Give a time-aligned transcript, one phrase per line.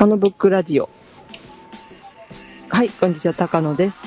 [0.00, 0.88] 高野ブックラジオ。
[2.70, 4.02] はい、こんにちは、高野です。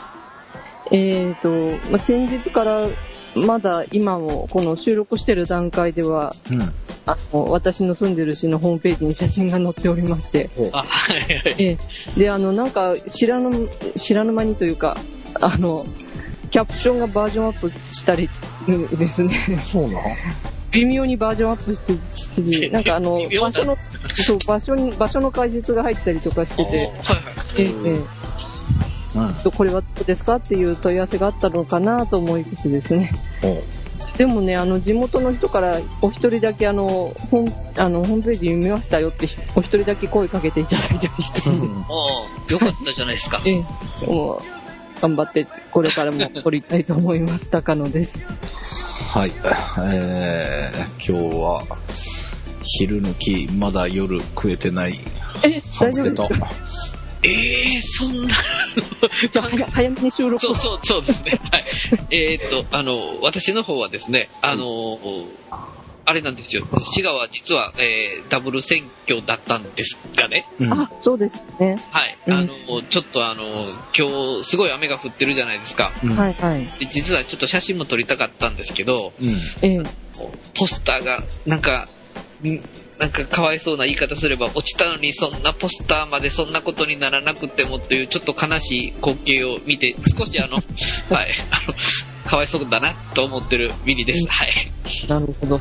[0.91, 2.87] えーと、まあ、先日から、
[3.35, 6.61] まだ今もこの収録してる段階では、うん。
[7.05, 11.55] あの、私の住んでる市のホームページに写真が載っておりまして、あ、はいはい。
[11.59, 11.77] え
[12.17, 14.97] えで、あの、なんか、知らぬ、知らぬ間にというか、
[15.35, 15.85] あの、
[16.49, 18.27] キャプションがバージョンアップしたり
[18.97, 19.93] ですね、そうなん
[20.73, 23.77] 微妙にバージョンアップして、して なんかあの場所の、
[24.25, 26.91] そう、場所に、場所の解説が入ったりとかしてて、はいはい。
[27.57, 27.65] ええ。
[27.65, 27.67] え
[29.15, 29.35] うん。
[29.45, 30.37] えこれはどうですか？
[30.37, 33.11] っていう問い合わせがあったのかなと思いつつですね。
[33.43, 33.61] お
[34.17, 41.41] でもね、あの、地元の人からお一人だけあの、ホーム、あの、ホームページ読みましたよってひ、お一人だけ声かけていただいたりして。
[41.49, 43.41] ああ、よかったじゃないですか。
[43.45, 44.41] ええ、もう、
[45.03, 47.49] 頑張って、これからも撮りたいと思います。
[47.49, 48.17] 高野です。
[49.13, 49.33] はい。
[49.85, 51.61] えー、今日は、
[52.63, 54.97] 昼抜き、まだ夜食えてない、
[55.43, 56.49] え、大丈夫ですか？
[57.23, 58.29] ええそんな、
[59.29, 60.39] じゃあ、早早めに収録を。
[60.39, 61.37] そうそう、そうですね。
[61.51, 61.63] はい。
[62.11, 64.97] えーっと、あの、私の方はですね、あの、
[66.05, 66.65] あれなんですよ。
[66.93, 70.47] 滋賀は実は、えーダブル選挙だったんですがね。
[70.59, 70.73] うん。
[70.73, 71.77] あ、そうですね。
[71.91, 72.17] はい。
[72.27, 73.43] うんあの、ちょっとあの、
[73.97, 75.91] 今日すごい雨が降ってるじゃないですか。
[76.03, 76.15] うん。
[76.15, 76.65] はいはい。
[76.79, 79.29] で実はちょっと写真も撮りたかったんですけど、うん。
[79.61, 79.83] ええ、
[80.57, 81.87] ポスターが、なんか、
[82.43, 82.59] ん
[82.99, 90.57] なんかかわいそうな言い方すれば、落ちたのにそんなポスターまでそんなことにならなくてもというちょっと悲しい光景を見て、少しあの、
[91.15, 91.73] はい、あの、
[92.29, 94.25] かわいそうだなと思ってるミリです。
[94.27, 94.71] はい。
[95.07, 95.59] なるほど。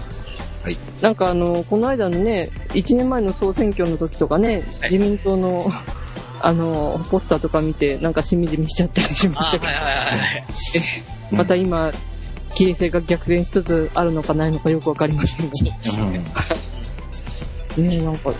[0.62, 0.78] はい。
[1.00, 5.66] なんかあの、この間のね、1年前の総選挙の時とかね、はい自民党の、
[6.44, 10.44] あの、ポスターとか見て、なんかしみじみしちゃったりしまあしたけど、はいはいはいはい。
[11.30, 11.90] うんまた今、
[12.54, 15.52] 形勢が逆転しつつあるのかないのかよくわかりませんが。
[17.78, 17.88] うん。
[17.88, 18.30] ねなんか、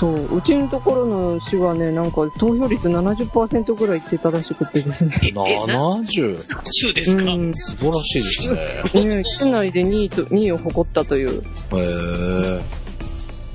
[0.00, 5.20] そう、うちのところの市はね、なんか投票率70%ぐらいいってたらしくてですね。
[5.22, 6.38] え、え、な、70?
[6.72, 7.50] 州ですか、うん。
[7.50, 9.22] ね素晴らしいですね。
[9.38, 11.28] 県内で2位と、2位を誇ったという。
[11.28, 12.62] へー。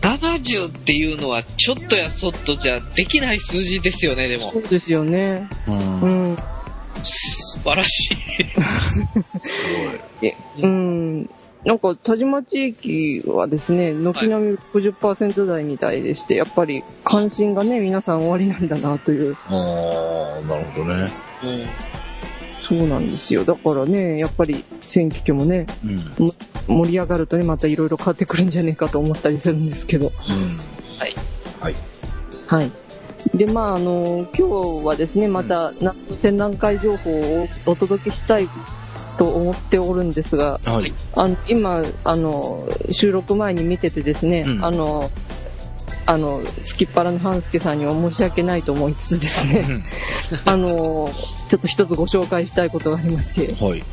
[0.02, 4.60] ?70 っていうのはちょっとやそっとじゃできない数字ですよね、でもそ。
[4.60, 5.50] うですよね。
[5.68, 6.02] うん。
[6.02, 6.34] う
[7.04, 7.12] す
[7.56, 7.56] ん。
[7.56, 8.18] 素晴らしい。
[10.22, 10.34] ごい。
[10.62, 11.30] うん。
[11.66, 19.36] なんか、田島地域はですね、軒並み60%台みたいでして、やっぱり関心がね、皆さん終わりなんだなという。
[19.48, 21.12] あー、なるほどね。
[21.44, 22.78] うん。
[22.78, 23.44] そうなんですよ。
[23.46, 26.34] だからね、やっぱり選挙もね、うん。
[26.68, 30.08] 盛り上がるとね、またいろいろ変わってくるんじゃねえかと思ったりするんですけど。
[30.08, 30.58] うん。
[31.00, 31.16] はい。
[31.60, 31.76] はい。
[32.46, 32.72] はい。
[33.36, 38.48] で、まあ、あの、今日はですね、また夏の展覧会情報をお届けしたい
[39.18, 40.94] と思っておるんですが、はい。
[41.14, 45.10] あの今、あの、収録前に見ててですね、うんあの、
[46.06, 49.84] あの、すきっ腹の半助さんには申し訳ないと思いつつですね、うん
[50.46, 51.10] あの、
[51.50, 53.84] ちょっと一つご紹介したいことがありまして、はい。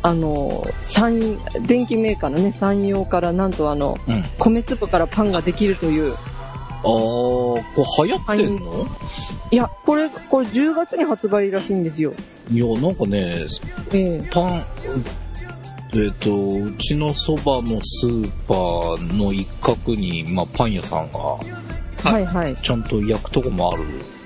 [0.00, 4.24] あの、三、電機メーカーのね、山陽からなんとあの、うん。
[4.38, 6.16] 米粒からパンができるという、
[6.82, 7.62] あー、こ
[8.04, 8.86] れ流行ってんの？
[9.50, 12.12] いや、これ、これ10月に発売らしいんですよ。
[12.50, 13.46] いや、なんかね、
[13.92, 14.64] ええパン、
[15.94, 22.54] えっ、と、うちのそばのスーパーの一角に、まあ、パン屋さんが、はいはい。
[22.56, 24.17] ちゃんと焼くとこもあるええ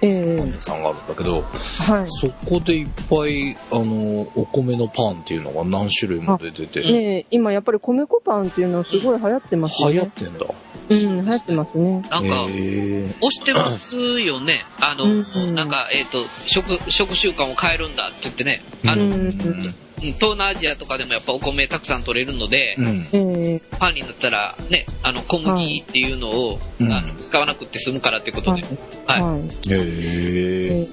[0.00, 0.06] パ
[0.44, 2.06] ン屋さんがあるんだけど、はい。
[2.08, 10.12] そこでいっぱい、あの、お米のパンっていうのが何種類も出てて、ねえ今やっぱり米粉パンっていうのはすごい流行ってますよ流行っね。
[10.16, 10.46] てんだ。
[10.90, 11.92] うん、流行ってますね。
[12.10, 14.64] なんか、押してますよね。
[14.80, 15.08] あの、う
[15.46, 18.62] んなんか、えっ、と、食、食習慣を変えるんだって言ってね。
[18.86, 23.08] あの、うんうん東南アジアとかでもやっぱお米たくさん取れるので、うん。
[23.12, 28.68] ええパンになったらね、あの、小麦っていうのを、うんあの使わなくて済むからってことはいで。。
[29.06, 29.40] はいはい。
[29.40, 29.46] へ
[30.82, 30.88] え。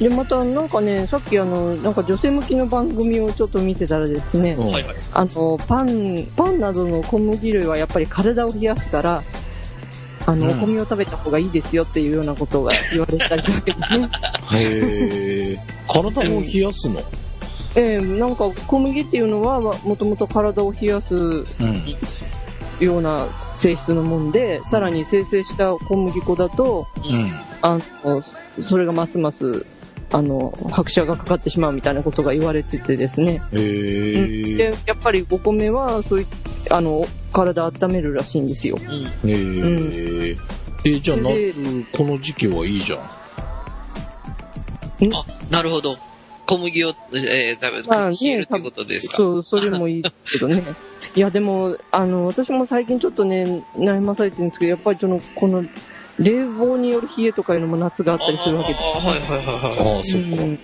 [0.00, 4.84] で、またなんかね、さっきあの、なんか女性向きの番組をちょっと見てたらですね、はい。
[5.12, 9.22] あの、パン、パンなどの小麦類はやっぱり体を冷やすから、
[10.26, 14.08] あの、うんお米を食べた方がいいですよっていうようなことが言われたりするわけですね。
[14.52, 15.58] へえ。
[15.88, 17.00] 体を冷やすの？
[17.74, 21.44] ええなんか小麦っていうのは、もともと体を冷やすうん。
[22.80, 27.30] ような性質のもんで、さらに生成した小麦粉だと、うん。
[27.62, 28.22] あの、
[28.68, 29.64] それがますます、
[30.10, 33.40] あの、拍車がかかってしまうみたいなことが言われててですね。
[33.52, 34.56] へえ。
[34.56, 36.26] で、やっぱりお米は、そういう、
[36.70, 38.76] あの、体温めるらしいんですよ。
[39.22, 39.30] うん。
[39.30, 40.36] へえ。
[40.84, 41.54] え、じゃあ夏、
[41.96, 42.98] この時期はいいじゃん。
[42.98, 43.02] あ、
[45.50, 45.96] なるほど。
[46.46, 49.16] 小麦を、えー、食べ、まあね冷えるってことですか？
[49.16, 50.64] そう、それもいいけどね。
[51.14, 55.64] いや、でも、あの、私も最近ちょっとね、悩まされてるんですけど、やっぱりその、この、
[56.18, 58.80] 冷房による冷えとかいうのも夏があったりするわけです。
[58.84, 59.96] ああ、はいはいはいはい。
[59.96, 60.42] ああ、そっか。
[60.42, 60.58] うん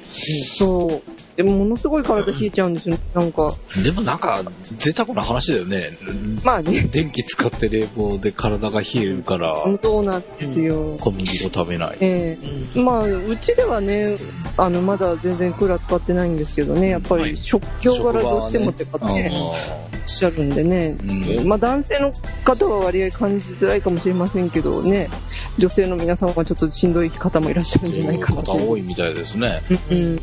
[0.59, 1.11] そう。
[1.38, 3.00] でも、ものすごい体冷えちゃうんですよね。
[3.14, 3.55] なんか、
[3.85, 4.43] でもなんか、
[4.79, 5.96] 贅沢な話だよね。
[6.43, 10.96] まあね、電気使って冷房で体が冷えるから、そうなんですよ。
[10.99, 11.99] 小麦粉食べない。
[12.00, 14.17] ええうんまあ、うちではね、
[14.56, 20.96] あの、まだ全然クーラー使ってないんですけどね、やっぱはいり食況柄どうしてもって方ね、あおっしゃるんでね、
[21.38, 22.12] うんまあ男性の
[22.43, 25.08] 方は割合感じづらいかもしれませんけどね、
[25.56, 28.58] 女性の皆さんはちょっとしんどい方もいらっしゃるんじゃないかなと。
[28.58, 29.62] 方多いみたいですね。
[29.88, 30.19] うんうん。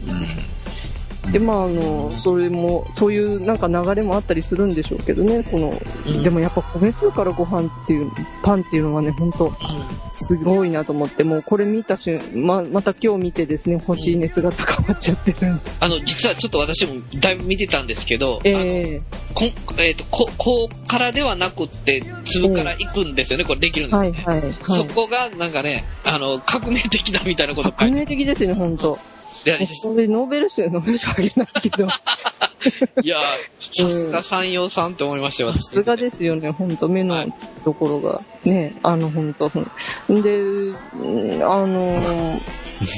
[1.36, 8.10] で、まあ、あの、それも、そういうなんか流れもあったりするんでしょうけどね、この、うんでもやっぱ米数からご飯っていう、
[8.42, 9.52] パンっていうのはね、本当
[10.14, 15.78] すごいなと思って、もうこれ見た瞬、ま、また今日見てですね、欲しい熱が高まっちゃってるんです。
[15.82, 18.98] あの、実はちょっと私もだいぶ見てたんですけど、え
[19.34, 22.02] こんえっ、と、こ、こうからではなくって、
[22.32, 24.26] 粒から行くんですよね、これできるんえですね。
[24.26, 24.54] はいはいはい。
[24.64, 29.15] そこが、なんかね、あの、革命的だみたいなこと書革いて命的ですよね、本当あ
[29.52, 29.68] る。
[29.76, 31.88] それノーベル賞、ノーベル賞あげないけど、
[33.04, 35.66] いやー、さすが山陽さんって思いましたよ、私。
[35.68, 38.22] さすがですよね、本当目のつくところが。
[38.44, 39.48] ね、あの、本当
[40.14, 42.42] んで、うんあのー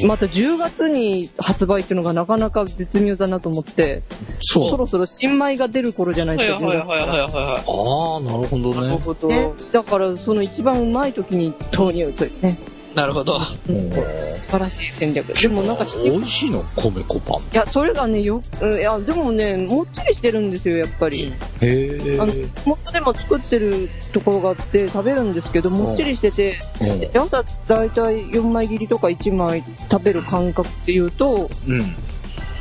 [0.06, 4.02] また10月に発売っていうのがなかなか絶妙だなと思って、
[4.42, 4.76] そ。
[4.76, 8.76] ろそろ新米が出る頃じゃないはいですか、はいはいはいはいはああ、なるほどい。
[8.76, 8.98] なるね。
[8.98, 9.28] ほど。
[9.28, 12.58] ね、だからその一番うまい時に投入というね、
[12.98, 13.40] なるほど。
[13.70, 15.28] うん素晴らしい戦略。
[15.28, 16.64] でもなんか七美味しいの？
[16.76, 17.38] 米粉パン。
[17.38, 21.32] いや、それがね、よ、うんいや、でもね、もっちりしてるんですよ、やっぱり。
[21.62, 22.18] へえ。
[22.20, 22.34] あの、
[22.66, 31.96] 元でも作ってるところがあって食べるんですけど、もっちりしてて、うんで朝だいたい4枚切りとか1枚食べる感覚っていうと、うん。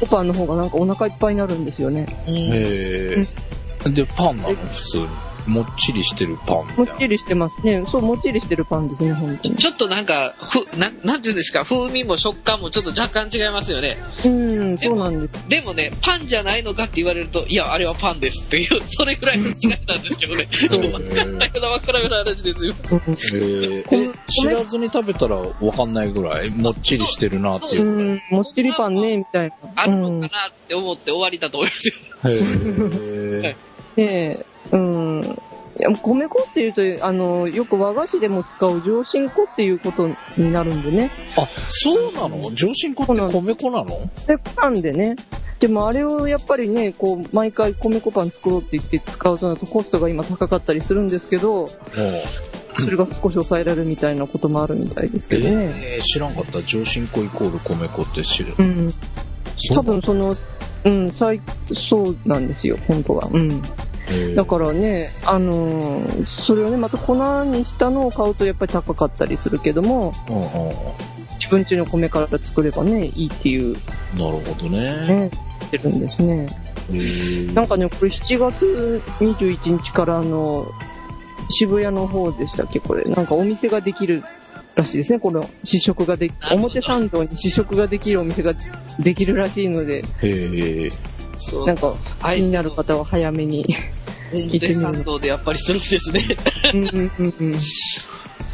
[0.01, 2.05] コパンの方がなんかお腹いっぱいになるんですよね。
[2.27, 3.17] へ
[3.87, 3.91] え。
[3.91, 4.55] で、パンなの？
[4.55, 5.07] 普通に。
[5.47, 7.85] もっちりしてるパンもったちりしてますね。
[7.91, 9.57] そう、もっちりしてるパンですね、本当に。
[9.57, 13.97] ちょっとなんか、ふ、ななんていうんですか、風味も食感もちょっと若干違いますよね。
[14.25, 15.49] うん、そうなんです。
[15.49, 20.49] でもね、パンじゃないのかって言われると、いや、あれはパンですっていう、 それぐらいの違いなんですけどね。
[20.69, 22.75] そうわかんないよな、わからんような話ですよ。
[23.35, 23.85] え。
[23.91, 28.13] え、知らずに食べたらわかんないぐらいもっちりしてるなっていうう。
[28.15, 29.55] ん、もっちりパンね、みたいな。
[29.77, 30.51] あるのかな？
[30.51, 31.95] って思って終わりだと思いますよ。
[32.25, 32.41] へ
[33.49, 33.57] え。
[33.97, 35.39] で、うん。
[35.79, 40.09] いや米粉っていうと、あの、よく和菓子でも使う上新粉っていうこと
[40.39, 41.11] になるんでね。
[41.37, 42.51] あ、そうなの？
[42.55, 43.87] 上新粉って米粉なの？
[44.27, 45.17] で、パンでね。
[45.61, 55.73] でもあれをやっぱりね、こう、毎回米粉パン作ろうって言って使うとなるとコストが今高かったりするんですけど、それが少し抑えられるみたいなこともあるみたいですけどね。
[55.75, 56.63] えー、知らんかった。
[56.63, 58.55] 上新粉イコール米粉って知る。
[58.59, 58.93] うん。
[59.75, 60.37] 多分その、
[60.85, 61.41] うん、最、
[61.75, 63.29] そうなんですよ、本当は。
[63.33, 63.63] うん。
[64.35, 67.15] だからね、あのーそれをね、また粉
[67.45, 70.13] にしたのを買うとやっぱり高かったりするけども、
[71.39, 73.75] 自分家の米から作ればね、いいっていう、
[74.17, 74.81] なるほどね。
[75.07, 75.31] ね、
[75.71, 76.47] てるんですね。
[77.55, 80.71] なんかね、これ7月21日からあの、
[81.49, 83.05] 渋谷の方でしたっけ、これ。
[83.05, 84.23] なんかお店ができる
[84.77, 88.55] らしいですね、この試食ができ、表参道に試食ができるお店が
[89.01, 91.16] できるらしいので、へえ。
[91.51, 91.95] そうなんか
[92.35, 93.65] 気になる方は早めに。
[94.33, 96.25] 表参道でやっぱりするんですね。
[96.75, 97.55] うんうんうんうん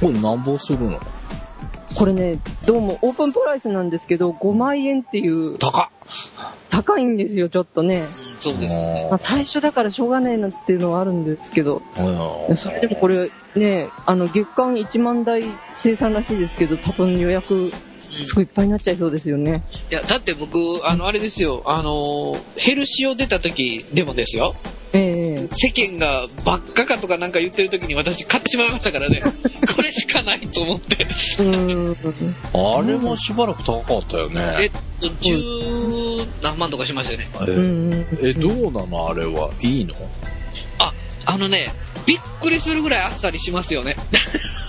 [0.00, 1.00] これなんぼするの？
[1.94, 5.88] これね、どうもオープンプライスなんですけど、5万円っていう、高っ
[6.70, 8.00] 高いんですよ、ちょっとね。
[8.00, 8.06] うん
[8.38, 9.06] そうですね。
[9.08, 15.44] まあ、最初だからしょうがないなっていうのはあるんですけど、うんそれでもこれね、あの月間1万台
[15.74, 17.72] 生産らしいですけど、多分予約うん
[18.22, 19.62] すごいいっぱいになっちゃいそうですよね。
[19.90, 24.54] いや、だって僕、あの、あれですよ、あの、ヘルシオ出た時でもですよ、
[24.94, 29.22] ええ世間がばっかかとかなんか言ってる時に私買ってしまいましたからね、
[29.74, 31.04] これしかないと思って。
[31.04, 32.76] うーん。
[32.78, 34.70] あれもしばらく高かったよえっね。
[35.00, 35.40] と、十
[36.42, 37.28] 何万とかしましたよね。
[37.48, 38.18] えうん。
[38.22, 39.08] え、どうなの？
[39.08, 39.50] あれは。
[39.62, 39.94] いいの？
[41.24, 41.72] あのね、
[42.04, 43.94] びっくりするぐらいあっさりしますよね。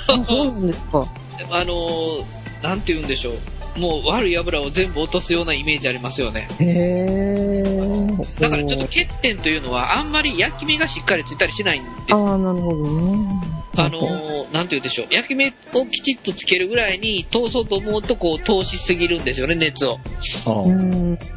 [0.07, 1.05] あそうなんですか。
[1.49, 2.23] あのー、
[2.63, 3.79] なんて言うんでしょう。
[3.79, 6.47] もう悪い油を全部落とすようなイメージありますよね。
[6.59, 8.03] へえ。
[8.39, 13.53] だからちょっと欠点というのは、あんまり焼き目がしっかりついたりしないんですああ、なるほどね。
[13.75, 15.07] あのー、なんて言うんでしょう。
[15.09, 19.99] 焼き目をきちっとつけるぐらいに通そうと思うと、こう、通しすぎるんですよね、熱を。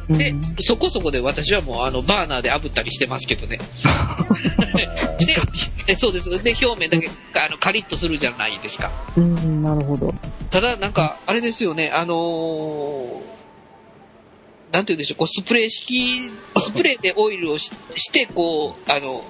[0.09, 3.57] で、そこそこで私はもう、あの、バーナーで炙ったりしてますけどね。
[5.25, 5.35] で
[5.87, 6.29] えそうです。
[6.43, 8.91] で、表面だけ、あの、カリッとするじゃないですか。
[9.15, 10.13] うん、なるほど。
[10.49, 13.21] ただ、なんか、あれですよね、あのー、
[14.73, 16.29] なんて言うんでしょう、こう、スプレー式、
[16.59, 19.23] スプレーでオイルをしして、こう、あの、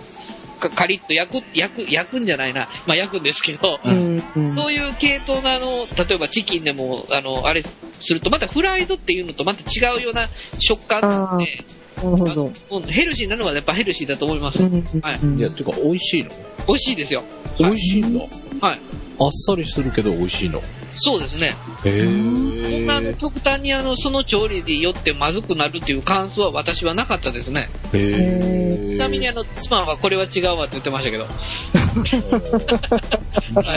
[0.57, 2.67] かカリッと焼く、焼く、焼くんじゃないな。
[2.85, 4.23] まあ焼くんですけど、うん
[4.53, 10.27] そういう系統のあの、例えばチキンでも、あの、あれすると、またフライドっていうのとまた違うような
[10.59, 11.63] 食感なんで、
[12.03, 12.51] なるほど。
[12.71, 14.61] うんヘルシーなのはやっぱヘルシーだと思います。
[14.61, 16.29] うんはいうんいや、てか、美味しいの
[16.67, 17.23] 美味しいですよ。
[17.57, 18.25] 美味しいんだ。
[18.61, 18.81] はい。
[19.19, 20.61] あっさりするけど美味しいの。
[20.93, 21.55] そうですね。
[21.85, 23.01] へそんな。
[23.13, 27.69] 極端にあの、その調理によってまずくなるっていう感想は私はなかったですね。
[27.93, 28.87] へえ。
[28.89, 31.25] ちなみにあの、妻はこれは違うわって言ってましたけど。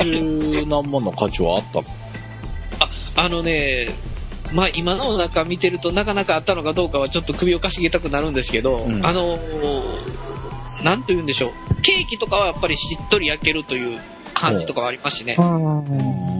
[0.05, 1.85] 十何万の価値はあったの？
[3.17, 3.89] あのね、
[4.52, 11.83] まあ今のなんか見てるとなかなかあったのかどうかはちょっと首をかしげたくなるんですけど、うんあのー、なんと言うんでしょう。
[11.83, 13.99] ケーキとかはやっぱりしっとり焼けるという
[14.35, 15.37] 感じとかはありますしね。
[15.38, 16.30] あやー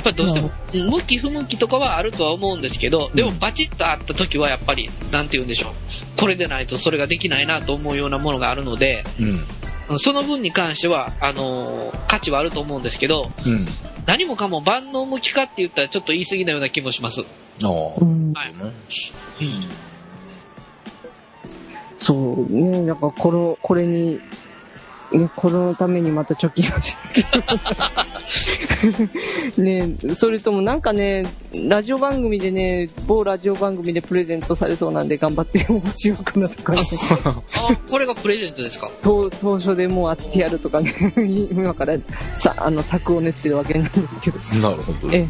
[0.00, 5.72] っぱりどうしても、向き不向きとかはあるとは思うんですけど、でもバチッとあった時はやっぱり、なんて言うんでしょう。
[6.18, 9.98] これでないとそれができないなと思うようなものがあるので、うん。
[9.98, 13.66] その分に関しては、あのー価値はあると思うんですけど、うん。
[14.06, 17.20] 何もかも万能向きかって言ったらちょっと言い過ぎなような気もします。
[17.20, 17.24] あ
[17.66, 17.70] あ。
[18.00, 18.54] うんはい。
[21.96, 22.14] そ
[22.48, 24.18] うね、だからこの、これに、
[25.12, 26.96] ね、このためにまた貯金をし
[29.58, 31.24] ねそれともなんかね、
[31.68, 36.80] ラジオ番組でね、某ラジオ番組でプレゼントされそうなんで頑張って応募しようかなとかね、
[37.24, 37.42] あ、
[37.90, 38.90] これがプレゼントですか？
[39.02, 40.94] 当当初でもう当ててやるとかね、
[41.50, 41.96] 今から
[42.34, 44.38] さ、あの、策を練ってるわけなんですけど。
[44.70, 45.12] なるほど。
[45.14, 45.26] え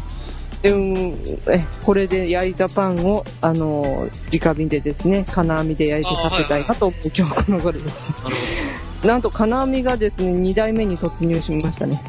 [0.61, 1.15] でうん
[1.49, 9.07] えこれで焼いたパンを、あの、直火でですね、金網で焼いて食べたいなと思う今日この頃です。
[9.07, 11.99] なんと金網がですね、2代目に突入しましたね。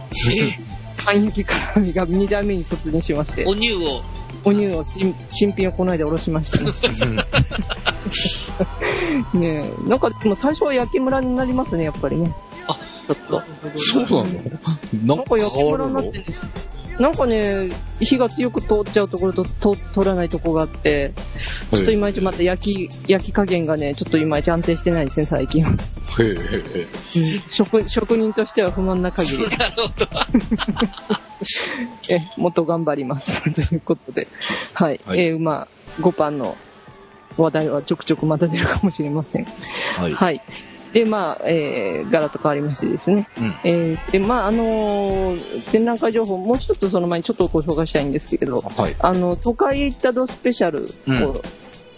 [1.05, 3.79] パン焼き金網が2代目に突入しましてお乳を、
[4.45, 6.73] お乳を新新品をこの間おろしましたね。
[9.35, 12.33] ねえなんかでも最初は焼きムラになりますね、やっぱりね。
[12.69, 13.43] あ、ちょっと。
[13.79, 14.41] そうなの？
[15.05, 16.25] ななんんかか焼きムラになってね
[16.99, 17.69] なんかね、
[18.01, 21.13] 火が強く通っちゃうところとと通らないところがあって、
[21.73, 25.65] ちょっといまいちまた焼き、焼き加減がね、ちょっといまいち安定してないですね、最近。
[26.21, 27.39] へ。
[27.51, 30.09] 職、職人としては不満な限り、なるほど。
[32.09, 33.43] え、もっと頑張ります。
[33.53, 34.29] ということで。
[34.75, 35.01] はい。
[35.05, 35.69] はいえーまあ、
[36.01, 36.57] 5パンの
[37.37, 39.47] 話題はちょくちょくまた出るかもしれません。
[39.97, 40.13] はい。
[40.13, 40.41] はい。
[40.93, 43.27] で、まあ、えー、ガラッと変わりましてですね。
[43.39, 43.55] うん。
[43.65, 48.97] えー、で、まあ、あのー展覧会情報、もう一つその前にちょっとご紹介したいんですけれど、はい。
[48.99, 50.85] あの、都会へ行ったドスペシャル
[51.27, 51.43] を、うん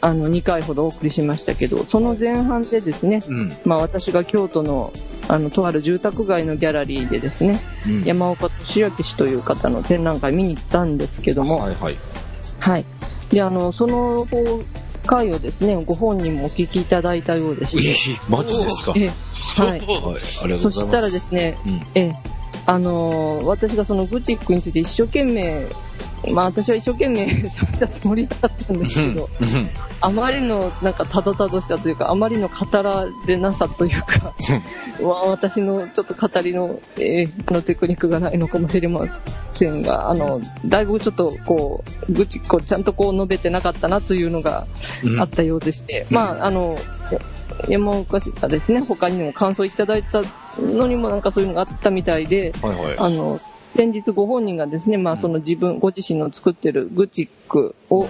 [0.04, 3.52] あの、2回ほどお送りしましたけど、その前半でですね、うん。
[3.64, 4.92] まあ私が京都の、
[5.28, 8.04] あの、とある住宅街のギャラリーでですね、うん。
[8.04, 11.96] 山岡俊明氏という方の展覧会見に行ったんですけども、はいはい。
[12.60, 12.84] はい。
[13.30, 14.26] で、あの、その
[15.06, 17.94] 回をですね、ご本人もお聞きいただいたようでして、え
[18.28, 18.92] マジですか？
[18.92, 19.02] はい。
[19.04, 19.10] え
[19.56, 19.70] はい。
[19.70, 20.58] ありがとうござい。
[20.58, 21.72] そしたらですね、うん。
[21.94, 22.12] ええ、
[22.66, 25.64] あのー私がそのグチックについて一生懸命、
[26.32, 29.68] まあ私は一生懸命 喋ったつもりだったんですけど、うん。
[30.00, 34.34] あまりのなんかたどたどしたというか、あまりの語られなさというか、
[35.02, 39.00] わ私のちょっと語りの、えーあのテクニックがないのかもしれま
[39.52, 44.66] せんが、あの、だいぶちょっとこう、ぐち、こう、ちゃんとこう述べてなかったなというのが
[45.02, 46.76] うんあったようでして、うんまあ、あの、
[47.68, 50.22] 山岡氏がですね、他にも感想いただいた
[50.60, 52.98] のにもなんかそういうのがあったみたいで、はいはい。
[52.98, 53.40] あの、
[53.74, 58.06] 先日ご本人がですね、まあその自分、ご自身の作ってるグチックを、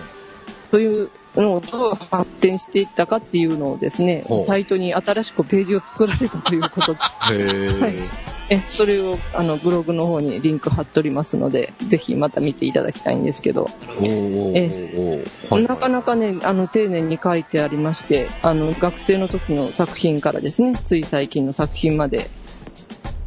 [0.70, 7.38] というのをどう発展していったかっていうのをですねサイトに新しくページを作られたということで、へ
[7.82, 8.34] え。
[8.50, 15.62] え、それをあのブログの方にリンク貼っておりますので、ぜひまた見ていただきたいんですけど、おーおーおーはい。
[15.62, 22.28] なかなかね、あの、丁寧に書いてありまして、あの、学生の時の作品からですね、つい最近の作品まで、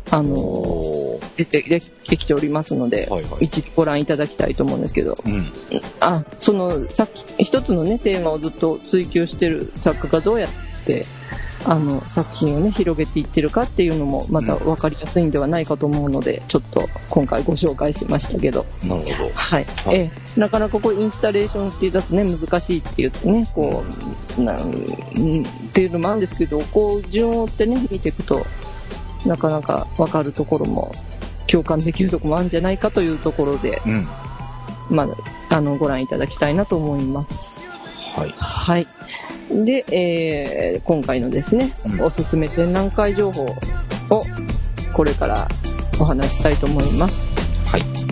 [0.09, 3.45] あの、出て、きておりますので、はいはい。
[3.45, 5.51] 一度ご覧いただきたいと思うんですけど、うん。
[5.99, 10.49] あ、その、さっき、一つのね、テーマをずっと追求してる作家がどうやっ
[10.85, 11.05] て、
[11.65, 19.31] あの、作品をね、広げていってるかっていうのも、また分かりやすいんではないかと思うので、ちょっと今回ご紹介しましたけど、なるほど。
[19.33, 19.65] はい。
[19.65, 23.83] はいええなかなかこう、インスタレーションって出すとね、難しいって言ってね、こ
[24.37, 28.45] う、なん、うんっていうのもあるんですけど、こう、順を追ってね、見ていくと、
[29.27, 30.93] なかなかわかるところも、
[31.47, 34.07] 共感できるところもあるんじゃないかというところで、うん。
[34.89, 35.03] ま
[35.49, 37.59] あ、あの、ご覧いただきたいなと思います。
[38.15, 38.33] はい。
[38.37, 38.87] はい。
[39.49, 43.49] で、えー、今回のですね、うんおすすめ展覧会情報を、
[44.93, 45.47] これから
[45.99, 47.71] お話ししたいと思います。
[47.71, 48.06] はい。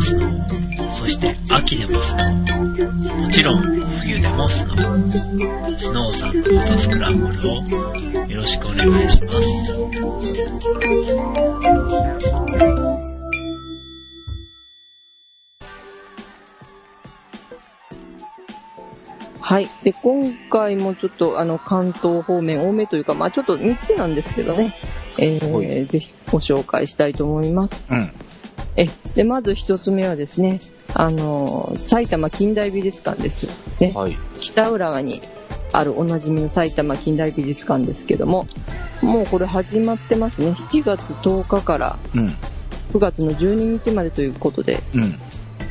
[0.00, 3.60] もスノー、そして秋でもスノー、もちろん
[4.00, 5.78] 冬でもスノー。
[5.78, 7.56] スノーサンドフットスクランブルを
[8.28, 9.76] よろしくお願いします。
[19.40, 19.68] はい。
[19.82, 24.74] で、今回もちょっと、あの、関東方面多めというか、まあちょっと3つなんですけどね、
[25.18, 27.86] えはいー、ぜひご紹介したいと思います。
[27.90, 28.12] うん。
[28.80, 30.58] え、で、まず1つ目はですね、
[30.94, 33.46] あの、埼玉近代美術館です。
[33.78, 33.92] ね。
[33.94, 34.16] はい。
[34.40, 35.20] 北浦和に
[35.72, 38.48] あるおなじみの埼玉近代美術館ですけども、
[39.02, 40.52] もうこれ始まってますね。
[40.52, 42.34] 7月10日からうん。
[42.92, 45.18] 9月の12日までということで、うん。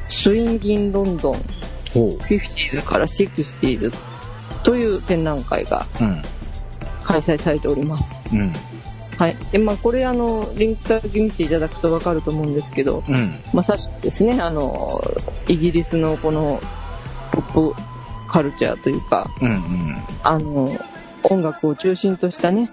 [0.07, 1.33] スインギンロンドン
[1.91, 2.17] ほう。
[2.17, 3.91] 50s から 60s
[4.63, 6.21] という展覧会がうん。
[7.03, 8.35] 開催されております。
[8.35, 8.53] うん。
[9.19, 9.37] はい。
[9.51, 13.33] で、まあこれあの、リンク先見ていただくとわかると思うんですけど、うん。
[13.53, 15.01] まさしくですね、あの、
[15.49, 16.61] イギリスのこの
[17.33, 17.81] ポップ
[18.29, 19.49] カルチャーというか、うん。
[19.49, 19.59] うん。
[20.23, 20.71] あの、
[21.23, 22.69] 音楽を中心としたね、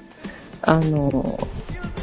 [0.62, 1.48] あの、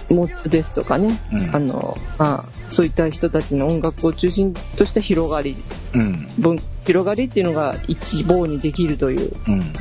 [0.10, 5.56] モッツですとかね、うんあの、まあ、そういった人たちの音楽を中心とした広がり、
[5.94, 6.28] うん。
[6.38, 9.74] 文広がりっていうのが一望にできるという、うん。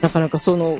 [0.00, 0.78] なかなかその、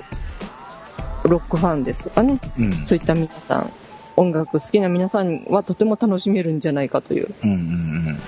[1.27, 2.73] ロックファンですとかね、うん。
[2.87, 3.73] そういった皆さん、
[4.17, 7.51] 音楽好きな皆さんはとても楽しめるんじゃないかという、うん。
[7.51, 8.19] うん。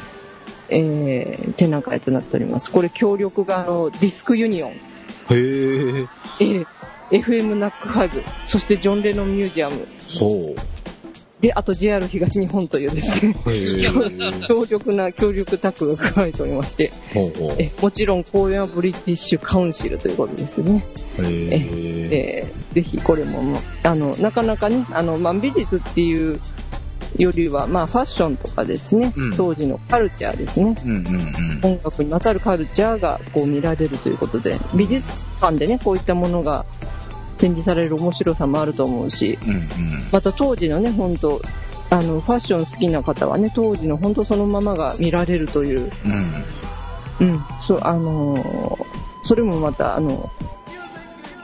[0.70, 2.70] えー、展覧会となっております。
[2.70, 4.74] これ協力があの、ディスクユニオン、へ
[5.30, 6.06] え。
[6.40, 6.66] えー
[7.10, 10.54] FM ナックファイブ、そしてジョン・レノンミュージアム、ほ
[11.40, 13.34] で、あと JR 東日本というですね。
[14.48, 17.50] 強力な協力タッグが組まれておりまして、ほうほう。
[17.52, 20.84] へえもちろん公演はブリティッシュカウンシルということですね。
[21.18, 21.22] え。
[22.10, 23.42] えーぜひこれも
[23.82, 26.38] あの、なかなかね、あの、まあ、美術っていう
[27.16, 30.92] よりは、まあ、ファッションとかですね、うん当時のカルチャーですね、うん。
[30.92, 31.60] うん。
[31.62, 36.64] 音楽にまたるカルチャーがこう見られるということで、美術館でね、こういったものが
[37.38, 39.54] 展示される面白さもあると思うし、うん。
[39.54, 39.68] うん。
[40.12, 41.40] また当時のね、本当
[41.90, 45.90] あの、ファッション好きな方はね、当時の本当そのままが見られるという、
[47.20, 47.28] うん。
[47.28, 50.30] うん、そう、あのーそれもまた、あの、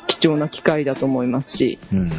[0.07, 2.11] 貴重な機会だと思いますし、うん。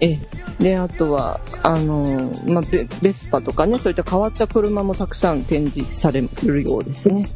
[0.00, 0.18] ええ。
[0.62, 7.28] で、あとは、あのーまあ、ベベスパとかね、そういった変わった車もたくさん展示されるようですね。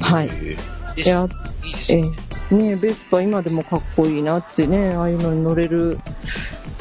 [0.00, 0.30] はい
[0.98, 1.26] でで、あ
[1.64, 2.12] いいでね。
[2.50, 2.54] え。
[2.54, 5.98] ねベスパ今でもかっこいいなってね、ああいうのに乗れる、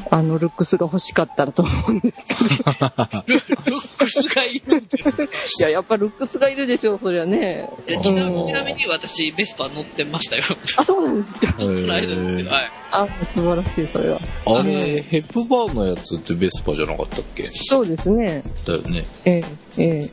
[0.10, 2.72] あの、ルックスが欲しかったらと思うんですけど。
[2.72, 5.28] ルックスがいるんですね。
[5.60, 7.70] いや、やっぱルックスがいるでしょう、そりゃね。
[7.86, 10.44] でちなうんちなみに私、ベスパ乗ってましたよ。
[10.78, 11.52] あ、そうなんですか。
[11.54, 12.72] この間ですけど、はい。
[12.92, 14.22] あ、素晴らしい、それは。
[14.46, 17.44] あれ、ヘップバーンのやつってベスパじゃなかったっけ？
[17.52, 18.42] そうですね。
[18.66, 19.04] だよね。
[19.26, 19.42] え
[19.78, 20.10] え、ええ。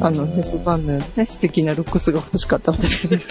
[0.00, 3.26] あの、ヘッドバンのね、素敵なルックスが欲しかった私です。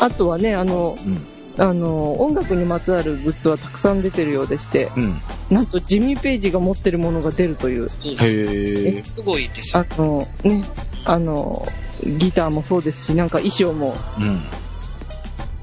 [0.00, 1.26] あとはね、あの、うん。
[1.58, 5.20] あの、音楽にまつわるグッズはたくさん出てるようでして、うん。
[5.50, 9.04] なんとジミー・ペイジが持ってるものが出るという、へえ。
[9.04, 9.84] すごいですよ。
[9.88, 10.64] あの、ね、
[11.04, 11.66] あの、
[12.02, 14.42] ギターもそうですし、なんか衣装も、うん。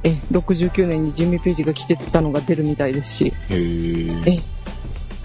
[0.03, 3.33] え、69年にジミー・ペイジが着てたのが出るみたいですし。
[3.49, 4.37] え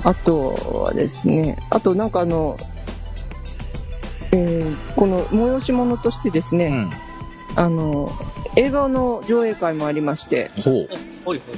[0.04, 0.48] あと
[0.84, 2.56] はですね、あとなんかあの、
[4.32, 6.90] えーこの催し物としてですね、うん。
[7.56, 8.10] あの、
[8.56, 10.50] 映画の上映会もありまして。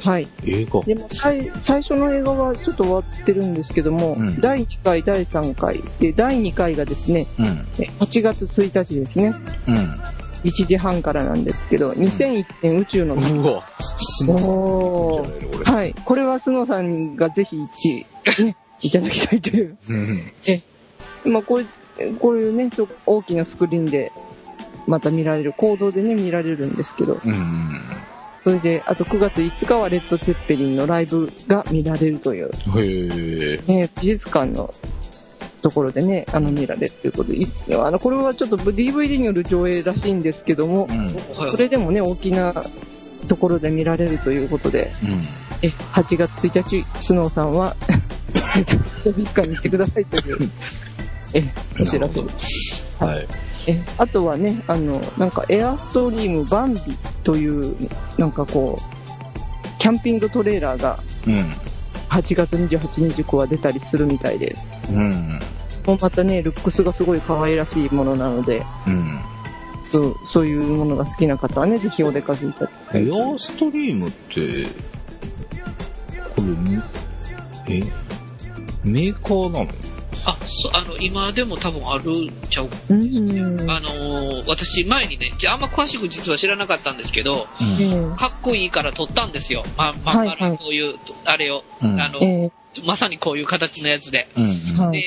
[0.02, 0.28] はい。
[0.44, 0.80] 映画。
[0.80, 7.46] でも最最初の映画はちょっと終わってるんですけども、うん第1回、第3回、で、第2回がですね、うん。
[7.78, 9.34] え8月1日ですね、
[9.68, 9.74] うん。
[10.44, 13.62] 1時半からなんですけど、2001年宇宙のうわ。
[15.64, 15.94] はい。
[16.04, 19.76] これはスノーさんがぜひ行って、ね、いただきたいという。
[19.88, 20.32] うん。
[21.32, 21.66] まあ、こう、
[22.18, 24.12] こういうね、ちょ大きなスクリーンで、
[24.86, 27.80] また見られる、行動でね、見られるんですけど、うん。
[28.42, 33.72] それで、あと9月5日はレッド・ツェッペリンのライブが見られるという、へえ。
[33.72, 34.72] ね、美術館の
[35.62, 41.14] ところでね、あの、見られるということで、いあの、これはちょっと DVD による上映らしいんですけどもう、ん。
[41.36, 42.54] はいそれでもね、大きな
[43.28, 45.20] ところで見られるということで、うん。
[45.62, 47.74] え、8月1日、スノーさんは、
[49.16, 50.50] 美術館に行ってくださいという、
[51.34, 52.96] え、お知らせです。
[52.98, 53.26] はい。
[53.66, 56.80] え、あとはね、あの、なんかエアストリームバンビ
[57.22, 57.76] という、
[58.18, 61.54] なんかこう、キャンピングトレーラーがうん。
[62.10, 62.78] 8月28、
[63.24, 64.54] 29は出たりするみたいで、
[64.90, 65.40] うん。
[65.84, 69.20] もうまたね、ルックスがすごい可愛らしいものなので、うん。
[69.90, 73.06] とそういうものが好きな方はね、ぜひお出かけいただきたい。
[73.06, 74.66] エアーストリームって、
[76.36, 76.42] こ
[77.66, 77.82] れ、え、
[78.84, 79.66] メーカーなの？
[80.26, 83.70] あ、そう、あの、今でも多分あるんちゃううん。
[83.70, 87.66] あのー私前にね、じゃああんま詳しく実は知らなかったんですけど、うん。
[87.80, 89.62] ええかっこいいから撮ったんですよ。
[89.76, 90.36] ま、まんはいはい。
[90.40, 92.00] 丸こういう、あれを、うん。
[92.00, 92.50] あの、え
[92.86, 94.28] まさにこういう形のやつで。
[94.36, 94.90] うん。
[94.92, 95.02] で、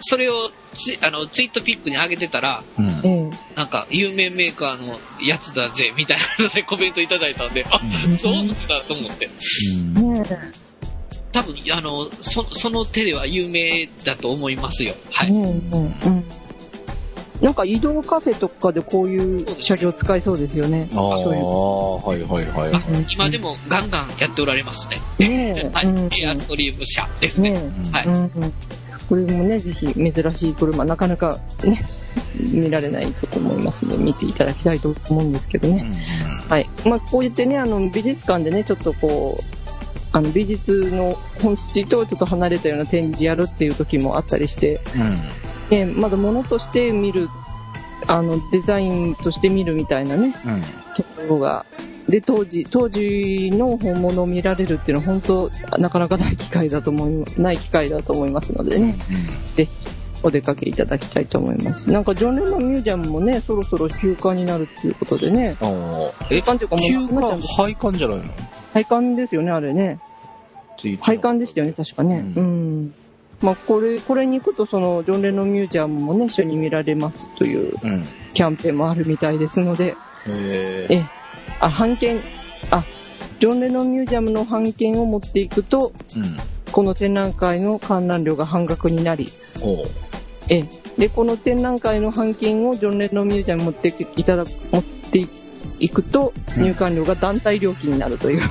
[0.00, 3.00] それをツイあのツイートピックに上げてたら、うん。
[3.04, 3.30] ええ。
[3.56, 8.18] なんか、有名メーカーのやつだぜ、みたいなのでコメントいただいたんで、あ、うん。
[8.18, 9.30] そうなんだと思って。
[9.70, 10.22] うんね
[11.32, 14.94] 多分、あの、そその手では有名だと思いますよ。
[15.10, 15.32] はえ、い。
[15.32, 16.24] ねえ、ねえうん。
[17.42, 20.88] なんか移動カフェとかでこういう車両使えそうですよね。
[20.92, 22.26] ああ、そういう。
[22.28, 22.74] はいはいはい。
[22.74, 25.00] あ今でもガンガンやっておられますね。
[25.18, 25.86] ねえ、はい。
[25.86, 27.50] うんエアストリーム車ですね。
[27.50, 28.52] ねはいえ、うんうん。
[29.08, 31.84] これもね、ぜひ珍しい車、なかなかね、
[32.52, 35.90] 見られないと思いますので、見ていただきたいと思うんですけどね。
[36.48, 36.68] はい。
[36.86, 39.51] まあ、こうやってね、あの、美術館でね、ちょっとこう、
[40.12, 44.80] あの、美術の本質とちょっと離れたような展示やるっていう時もあったりして、
[45.70, 45.86] うん。
[45.86, 47.28] ね、まだ物として見る、
[48.06, 50.60] あの、デザインとして見るみたいなね、うん。
[50.94, 51.64] ところが、
[52.08, 58.96] で、当時、当時の本物を見られるっていうのは本当、なかなかない機会だと思い、ない機会だと思いますのでね、
[60.22, 61.90] お出かけいただきたいと思います。
[61.90, 65.56] なんか、ジョン・レノンミュージアムもね、そろそろ休館になるっていうことでね。
[66.28, 68.24] 休館っていうかも休うなくなっちゃうんです、館廃館じゃないの？
[68.72, 69.98] 廃館ですよね、あれね。
[71.00, 72.24] 廃館でしたよね、確かね。
[72.36, 72.94] ううんん。
[73.40, 78.02] まあ、これ、これに行くと、その、ジョン・レノンミュージアムもね、一緒に見られますといううん。
[78.34, 79.94] キャンペーンもあるみたいですので、へ
[80.28, 80.86] え。
[80.90, 81.04] え、
[81.60, 82.20] あ、半券、
[82.70, 82.84] あ、
[83.40, 86.36] ジョン・レノンミュージアムの半券を持っていくと、うん。
[86.70, 89.28] この展覧会の観覧料が半額になり。
[90.48, 90.64] え、
[90.96, 95.41] で、この展覧会の半券をジョン・レノンミュージアムに持っていただ持っていく
[96.02, 98.44] と、うん入館料が団体料金になるという、へ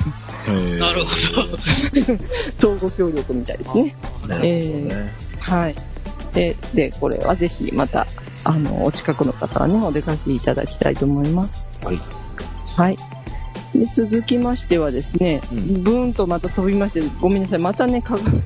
[0.76, 0.78] え。
[0.78, 1.10] なるほ
[2.58, 3.94] 相互協力みたいですね。
[4.26, 5.14] なるほどね。
[5.38, 5.74] はい。
[6.32, 8.06] で、で、これはぜひまた、
[8.44, 11.64] あの、お近くの方はね、お出かけいただきたいと思います。
[11.84, 11.98] はい。
[12.76, 12.96] はい。
[13.74, 18.42] で、続きましてはですね、うんブーンとまた飛びまして、ごめんなさい、またね、 香川県。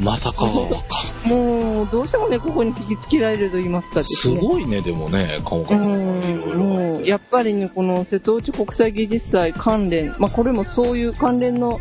[0.00, 0.76] また香川か。
[1.24, 4.38] もう、どうしてもね、ここに引きつけられると言いますかですすね。
[4.40, 5.80] ごいね、でもね、香う川。
[5.80, 5.86] ん、
[6.56, 11.78] もう、やっぱりね、この瀬戸内国際技術祭関連、まあ、これもそういう関連の、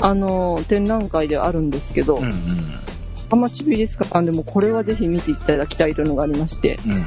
[0.00, 2.34] あの、展覧会ではあるんですけど、うんうん。
[3.30, 7.04] 浜地美術館でもこれはぜひ見ていただきたいというのがありまして、うん。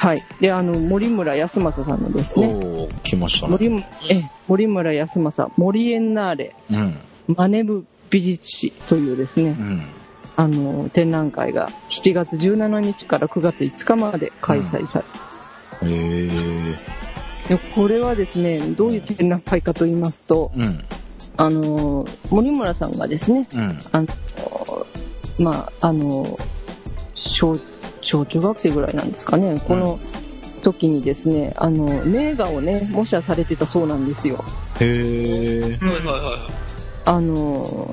[0.00, 0.22] はい。
[0.40, 3.52] で、あの、森村康政さんのですね、おー、来ましたね。
[3.52, 6.98] 森むえ森村康政、森エンナーレ、うん。
[7.36, 9.86] マネブ美術史というですねう、ん。
[10.36, 15.04] あの、展覧会が7月17日から9月5日まで開催さ
[15.82, 16.78] れ、へえ。
[17.48, 20.82] でこれはですね、どういう展覧会かと言いますと、うん。
[21.36, 23.78] あの、森村さんがですね、うん。
[23.92, 24.06] あの、
[25.38, 26.38] まあ、あの、
[27.12, 27.54] 小、
[28.00, 29.98] 小中学生ぐらいなんですかね、この
[30.62, 34.44] 時にですね、あの、名画をね、模写されてたそうなんですよ。
[34.80, 35.78] へえ。
[35.78, 35.86] ど。
[35.86, 36.70] はいはいはいはい。
[37.06, 37.90] あの、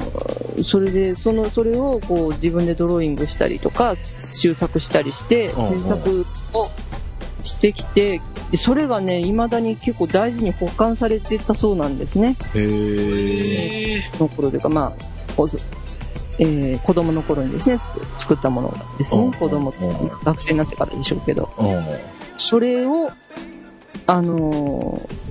[0.63, 5.55] それで、その、それをこう自分でドローイングしたりとか、修作したりして、制
[5.87, 6.69] 作を
[7.43, 12.35] してきて、でそれがね、未だに結構大事に保管されてたそうなんですね。
[12.53, 14.01] へえ。
[14.19, 15.03] の頃というか、まあ、
[15.37, 15.47] お
[16.39, 17.79] えー子供の頃にですね、
[18.17, 19.37] 作ったものですうんね。
[19.37, 21.49] 子供うん、学生になってからでしょうけど。
[21.57, 21.83] うん。
[22.37, 23.09] それを、
[24.05, 25.27] あのー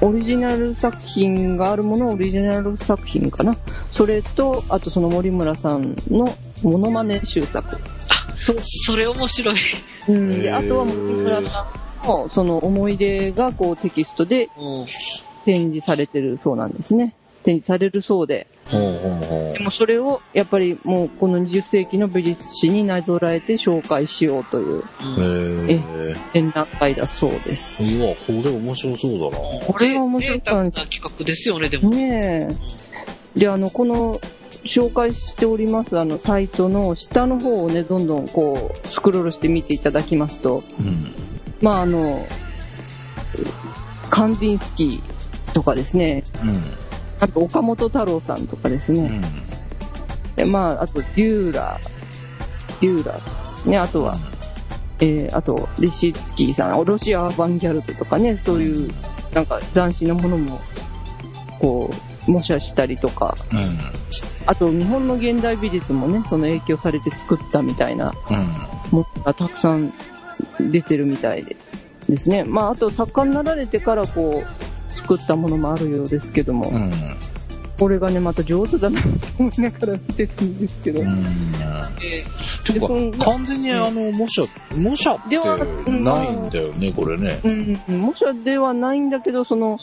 [0.00, 3.56] オリジナル作品があるもの、オリジナル作品かな。
[3.90, 6.26] それと、あとその森村さんの
[6.62, 7.76] モノマネ修作。
[7.76, 9.56] ー、それ面白い。
[10.08, 11.66] うん、であとは森村さ
[12.04, 14.86] んのその思い出がこうテキストでうん。
[15.44, 17.14] 展示されてるそうなんですね。
[17.44, 18.46] 展示されるそうで。
[18.66, 24.82] ほうほうほでもそれをやっぱりもうこの20世紀の美術史になぞらえて紹介しようというう。
[25.20, 26.16] へえ。
[26.32, 27.84] 展覧会だそうです。
[27.84, 29.36] うわ、これ面白そうだな。
[29.66, 31.90] これは面白贅かった企画ですよね、でも。
[31.90, 32.48] ね
[33.36, 33.38] え。
[33.38, 34.20] で、あの、この、
[34.64, 41.14] 紹介しております、あの、サイトの下の方をね、どんどんこう、スクロールして見ていただきますと、うん。
[41.60, 42.26] まあ、あの、
[44.10, 46.83] カンディンスキーとかですね、うん。
[47.24, 49.22] あと岡本太郎さんとかですね、うん。
[50.36, 54.14] でまあ、あとデューラー、デューラーですね、あとは、
[55.00, 58.92] えー、あと、リシーツキーさん、ロシアアバンギャルトとかね、そういう、
[59.32, 60.60] なんか斬新なものも、
[61.60, 61.90] こ
[62.28, 63.66] う、模写したりとか、うん。
[64.44, 68.12] あと、日本の現代美術もね、その影響されて作ったみたいな
[68.92, 68.98] うん。
[68.98, 69.94] ものがたくさん
[70.60, 71.56] 出てるみたいで
[72.06, 72.44] ですね。
[72.44, 76.90] まあ、あと作家になられてからこう、作ったものもあるようですけども、うん。
[77.78, 81.24] これがね、また上手だなと思いながら見てたんですけど、うん。
[82.02, 82.24] え
[82.64, 84.42] ていうでそんか、完全にあの、模写、
[84.76, 87.40] 模写ってではないんだよね、これね。
[87.44, 87.48] う
[87.92, 89.78] ん、模写ではないんだけど、その、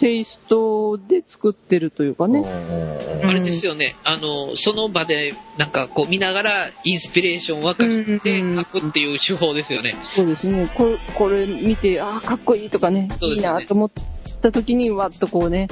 [0.00, 2.40] テイストで作ってるというかね。
[2.40, 9.94] ーあれですよね、あの、その場で、なんかこう見ながら、インスピレーションを沸かしてうん書くっていう手法ですよね。
[10.14, 10.70] そうですね。
[10.74, 13.90] これ、これ見て、ああ、かっこいいとかね、いいそうですよねなと思っ
[14.40, 15.68] た時に、わっとこうね、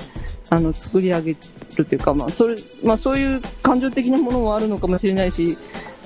[0.51, 1.37] あの、作り上げ
[1.77, 5.57] るというか、まあ、それ、まあ、そういう感情的なものもあるのかもしれないし、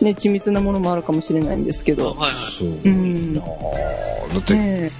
[0.01, 2.53] ね、緻密なものもあるかもしれないんですけど、あはいはい。
[2.59, 4.91] そううんなあだってね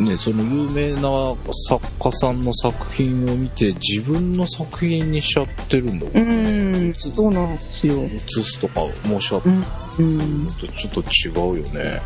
[0.00, 1.34] ね、その有名な
[1.68, 6.86] 作家さんの作品を見て自分の作品にしちゃってるんだもえ、んね。
[6.86, 8.04] うん、そうなんですよ。
[8.04, 9.64] 映すとか模写うん、
[9.98, 10.02] う
[10.44, 12.00] ん、とちょっと違うよね。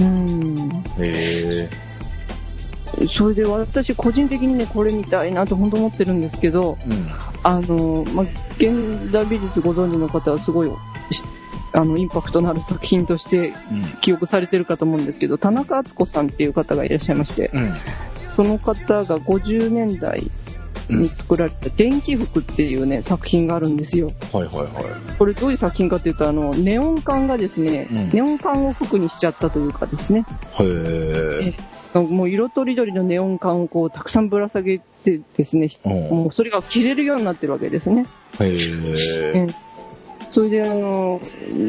[0.00, 0.68] うん。
[0.98, 1.85] へえ。
[3.08, 7.06] それで私個人的にね、これ見たいなと本当思ってるんですけど、うん。
[7.42, 8.26] あの、まあ、
[8.58, 10.68] 現代美術ご存知の方はすごい、
[11.10, 11.22] し
[11.72, 13.84] あの、インパクトのある作品としてうん。
[14.00, 17.74] 記憶されてるかと思うんですけど、田中敦子さんっていう方がいらっしゃいまして、うん。
[18.28, 20.30] その方が50年代
[20.88, 24.10] に作られた電気服っていうね、作品があるんですよ。
[24.32, 24.68] はいはいはい。
[25.18, 30.24] これどういう作品かっていうと、あの、ネオン管がですね、うんネオン管を服にしちゃったというかですね、
[30.58, 31.54] へえ。
[32.02, 35.92] もう色とりどりのネオン管をこうたくさんぶら下げてですね、うん。
[35.92, 38.06] もうそれが着れるようになってるわけですね。
[38.40, 38.56] へ
[39.34, 39.46] え。
[40.30, 41.20] それであの、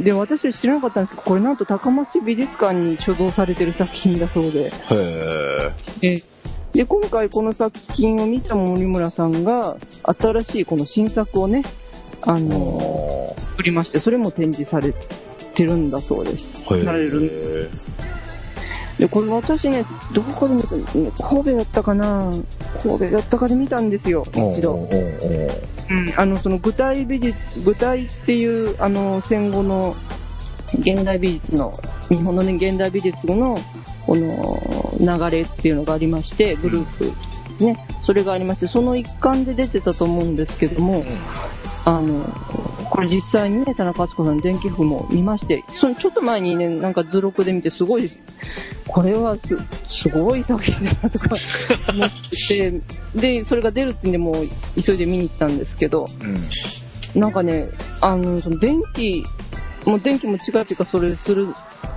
[0.03, 4.71] で、私は知らなかったんですけど、これなんと高松美術館に所蔵されてる作品だそうで。
[4.91, 6.23] へえ。
[6.73, 11.63] で、今回この作品を見た森村さんが、新しいこの新作をね、
[12.23, 14.93] あの、あ作りまして、それも展示され
[15.53, 16.63] てるんだそうです。
[16.63, 17.91] されるんです。
[18.99, 22.31] で、これ私ね、どこで見たね神戸だったかな
[22.81, 24.87] 神戸だったかで見たんですよ、一度。
[25.89, 29.95] うんあの、その具体美術、具体っていう、あの、戦後の
[30.79, 31.73] 現代美術の、
[32.09, 33.57] 日本のね、現代美術の、
[34.05, 34.59] この、
[34.99, 37.87] 流れっていうのがありまして、グループですね。
[38.01, 41.05] それがありまして、その一環で出てたと思うんですけども、
[41.85, 42.25] あの、
[42.97, 48.11] これ実際にね、田中敦子さんの電気譜も見まして、そのちょっと前にね、なんか図録で見てすごい、
[48.87, 49.55] これはす、
[49.87, 51.35] すごい作品だなとか
[51.93, 52.81] 思ってて、
[53.13, 56.07] で、それが出るってんでもう急いで見に行ったんですけど、
[57.13, 57.21] うん。
[57.21, 57.67] なんかね、
[58.01, 59.23] あの、その電気、
[59.85, 61.49] もう電気も違うっていうか、それする、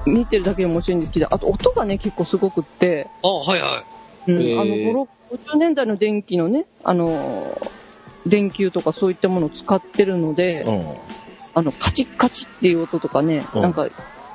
[0.04, 3.86] 見てるだけでも面白いんですけど、あと音がね、結構すごくって、あ、はいは
[4.28, 4.32] い。
[4.32, 7.56] うんあの、5 50年代の電気のね、あの、
[8.26, 10.96] 電球とかそういったものを使ってるので、うん。
[11.52, 13.88] あの、カチッカチッっていう音とかね、うんなんか、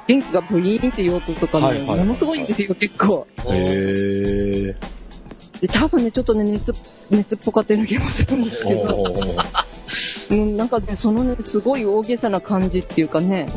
[0.07, 3.25] 電気がブイーンっていう音とかね、はいはいはいものすごいんですよ、結構。
[3.45, 4.75] へえ。
[5.61, 6.73] で、多分ね、ちょっとね、熱、
[7.09, 9.03] 熱っぽかったような気もするんですけど、
[10.29, 13.47] うん、なんかね、そのね、すごい大げさな感じっていうかね、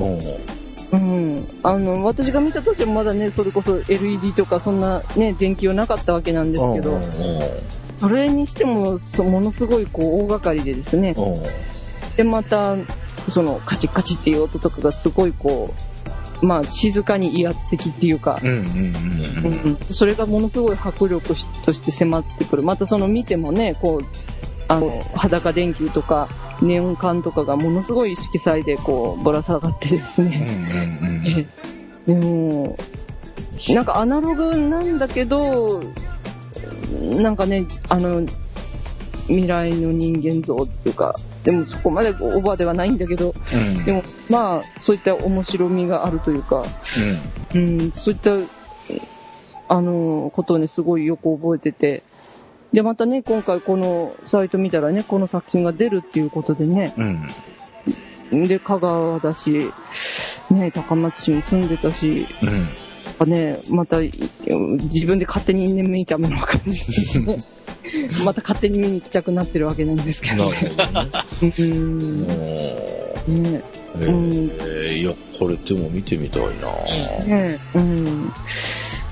[0.92, 1.48] うん。
[1.62, 7.00] あの、私が見た時はまだね、それこそ LED とかそんなね、電気はなかったわけなんですけど、うん
[7.98, 11.20] それにしても、そものすごいこう、大掛かりでですね、う。
[11.20, 11.42] ん
[12.16, 12.76] で、また、
[13.28, 15.72] その、カチッカチっていう音とかがすごいこ
[16.42, 18.40] う、まあ、静かに威圧的っていうか、
[19.90, 21.34] それがものすごい迫力
[21.64, 22.62] として迫ってくる。
[22.62, 24.04] またその見てもね、こう、
[24.68, 26.28] あの、裸電球とか、
[26.60, 31.46] ネオン管とかがものすごい色彩でこう、ぶら下がってですうんね。
[32.06, 32.76] でも、
[33.70, 35.80] なんかアナログなんだけど、
[36.90, 38.26] なんかね、あの、
[39.28, 43.84] 未来の人間像っていうか、でもそこまでオーバーではないんだけど、うん。
[43.84, 46.64] でもまあ、そういった面白みがあるというか、
[47.54, 48.32] うん、そういった、
[49.68, 52.02] あの、ことをね、すごいよく覚えてて、
[52.72, 57.28] で、またね、今回このサイト見たらね、この作品が出るっていうことでね、うん
[58.32, 58.48] うん。
[58.48, 59.70] で、香川だし、
[60.50, 62.87] ね、高松市に住んでたし、うん
[63.26, 64.12] ね、また、い
[64.46, 67.38] 自分で勝手に因縁めいたものわかんないで。
[68.24, 70.60] また勝手に見に行きたくなってるわけなんですけなどね。
[70.60, 71.10] るほどね
[71.58, 72.26] うん。
[72.26, 73.62] ね
[74.00, 78.32] えーいやこれでも見てみたいなねうん。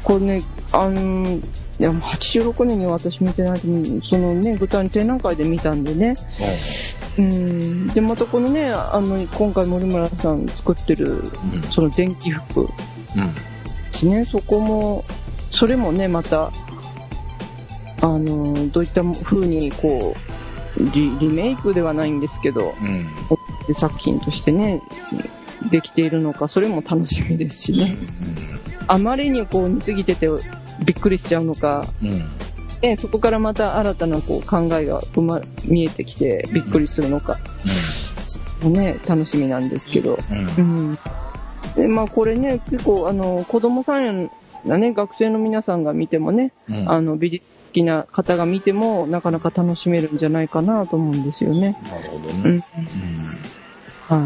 [0.02, 0.42] これね、
[0.72, 1.40] あの、
[1.78, 6.14] いや、もう86年には私見てないけど、そのね、舞台の展覧会で見たんでね。
[7.18, 7.86] うん。
[7.88, 13.34] で、またこのね、あの、今回森村さん作ってる、うんその電気服うん
[13.96, 15.04] ですね、そこも、
[15.50, 16.52] それもね、また、
[18.02, 20.14] あの、どういった風に、こ
[20.78, 23.06] う、リリメイクではないんですけど、うん
[23.74, 24.80] 作品としてね、
[25.72, 27.96] できているのか、それも楽しみですしね。
[28.86, 30.28] あまりにこう似すぎてて
[30.84, 32.24] びっくりしちゃうのか、うん。
[32.80, 37.38] ね、そこからまた新たなこう考えが生ま見えてきてびっくりするのか、
[38.62, 40.16] ね、楽しみなんですけど。
[40.30, 40.64] うん。
[40.64, 40.98] ううん。
[41.76, 41.82] ん。
[41.82, 44.30] で、まあこれね、結構あの、子供さん
[44.64, 46.90] やね、学生の皆さんが見てもね、うん。
[46.90, 51.78] あの、美術好きな方が見ても、なかなか楽しめるんじゃないかなと思うんですよね。
[51.90, 52.64] なるほどうんね。。
[54.08, 54.16] は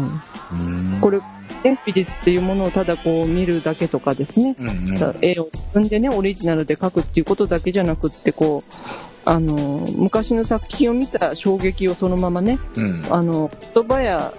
[0.53, 0.97] うん。
[0.97, 1.01] い。
[1.01, 1.19] これ、
[1.63, 4.55] ね、美術っていうものをただこう見るだけとかですね。
[4.57, 5.17] うんうん。
[5.21, 8.73] 絵を自分でね、オリジナルで描くっていうことだけじゃなくって、こう、
[9.25, 13.05] あの、昔の作品を見た衝撃をそのままね、うん。
[13.09, 14.33] あの、言葉や、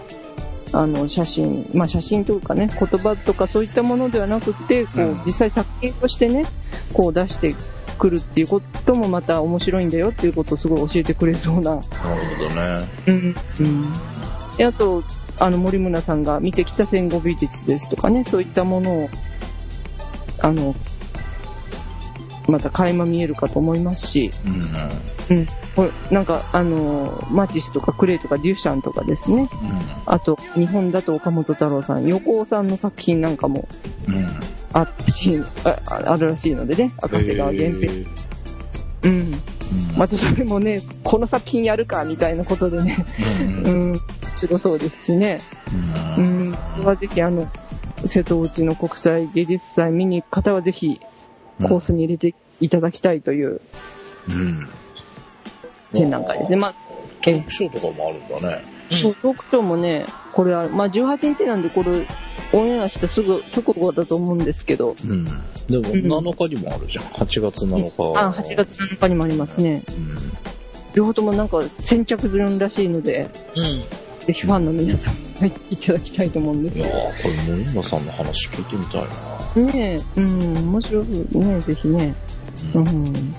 [0.72, 6.44] あの、写真、まあ写真というかね、言葉とかそういったものではなくて、こう、うん実際作品としてね、
[6.92, 7.54] こう出して
[7.98, 11.74] くるっていうこともまた面白いんだよっていうことをすごい教えてくれそうな。
[11.74, 11.98] なるほ
[12.42, 12.88] どね。
[13.06, 13.34] うん。
[13.60, 13.92] うん。
[14.56, 15.04] で、あと、
[15.38, 19.08] あの、森村さんが見てきた戦後美術ですとかね、そういったものを、
[20.40, 20.74] あの、
[22.48, 25.46] また垣間見えるかと思いますし、うんうん。
[25.76, 29.48] これなんか、あの、マティスとかクレイとかデュシャンとかですね、
[30.06, 33.68] あと、日本だと岡本太郎さん、横尾さんの作品なんかも
[34.08, 34.14] うん。
[34.14, 34.26] うん。
[34.74, 37.92] あったしああるらしいのでね、赤瀬川源平。
[37.92, 37.96] へ
[39.04, 39.32] うん。
[39.32, 43.04] ーまたそれもね、この作品やるかみたいなことでね、
[43.64, 43.74] うんう。
[43.88, 44.00] ん、面
[44.36, 45.40] 白そうですしね。
[46.16, 46.20] う。
[46.20, 46.52] うんん。
[46.52, 47.50] これはぜひ、あの、
[48.06, 51.00] 瀬戸内の国際芸術祭見に行く方はぜひ、
[51.68, 53.60] コースに入れていただきたいという
[54.28, 54.68] うん。
[55.92, 56.56] 展覧会ですね。
[56.56, 56.74] まあ、
[57.26, 58.64] えトークショーとかもあるんだね。
[58.90, 62.06] そう、トークショーもね、これは、まあ18日なんで、これ、
[62.52, 65.24] オンエアしてすぐ直後だと思うんですけど、うん。
[65.24, 67.04] でも、7日にもあるじゃん。
[67.04, 68.18] 8月7日。
[68.18, 69.82] あ、8月7日にもありますね。
[69.88, 70.16] うん。
[70.94, 74.26] 両方ともなんか先着順らしいので、うん。
[74.26, 79.08] ぜひファンの皆さん、入っていただきたいと思うんですけいやー、これ森村さんの話聞いてみたいな。
[79.54, 79.60] ど。
[79.60, 81.06] ねえ、うん、面白い
[81.38, 82.14] ね、ぜひね。
[82.74, 83.16] ううんん。
[83.16, 83.32] へ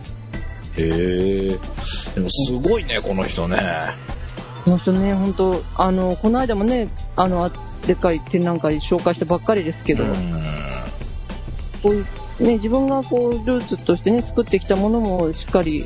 [0.77, 1.47] え。
[1.47, 3.57] でもすごいね、この人ね。
[4.65, 7.49] この人ね、本当あの、この間もね、あの、
[7.87, 10.13] でっかい展覧会紹介したばっかりですけど、うん。
[11.81, 12.05] こういう、
[12.39, 15.85] ね、自分がこう、ルーツとしてね、作ってきたものもしっかり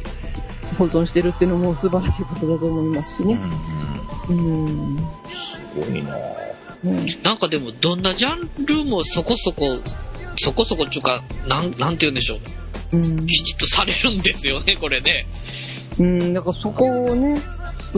[0.77, 3.39] 保存してるっていうのも素晴らしいことだと思いますしね。
[4.30, 4.65] うん。
[4.65, 4.97] うん。
[4.97, 6.16] すごいな
[6.84, 9.80] ねなんかでも、どんなジャンルもそこそこ、
[10.38, 12.36] そこそこっていうか、なん、なんて言うんでしょ
[12.94, 12.98] う。
[12.98, 13.26] うん。
[13.26, 15.26] きちっとされるんですよね、これね。
[16.00, 17.40] うん、だからそこをね、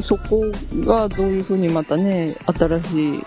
[0.04, 0.42] そこ
[0.86, 3.24] がどういうふうにまたね、新しい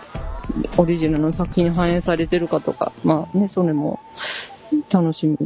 [0.77, 4.01] オリジナルの作品に反映されてるかとか、まあね、それも
[4.91, 5.37] 楽しみ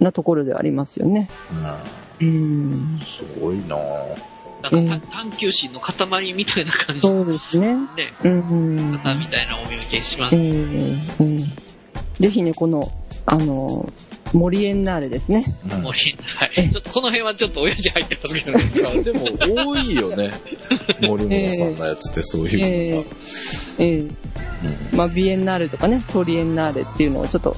[0.00, 1.28] なところではありますよね。
[2.20, 2.28] うん。
[2.28, 3.00] うん。
[3.00, 3.82] すごいなな
[4.70, 7.74] んかた探求心の塊みたいな感じでそうですね。
[7.74, 8.98] ね、うん。
[8.98, 10.36] 方みたいなお見受けします。
[10.36, 11.36] えーうん。
[12.18, 12.90] ぜひね、この、
[13.26, 13.92] あの、
[14.32, 15.44] 森エンナーレですね。
[15.70, 16.70] うん森はい。
[16.70, 18.72] ちょっとこの辺はちょっと親父入ってますけどね。
[18.74, 19.24] いや、でも
[19.64, 20.30] 多いよね。
[21.02, 23.08] 森村さんのやつってそういうのが。
[23.78, 24.14] えー
[24.92, 27.54] まあ、ビエンナーレとかね、トリエンナーレっていうのをちょっと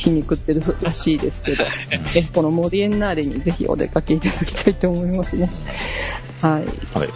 [0.00, 1.64] 皮肉ってるらしいですけど、
[2.14, 5.50] えこの森エンナーレにぜひお出かけいただきたいと思いますね。
[6.40, 6.98] はい。
[6.98, 7.08] はい。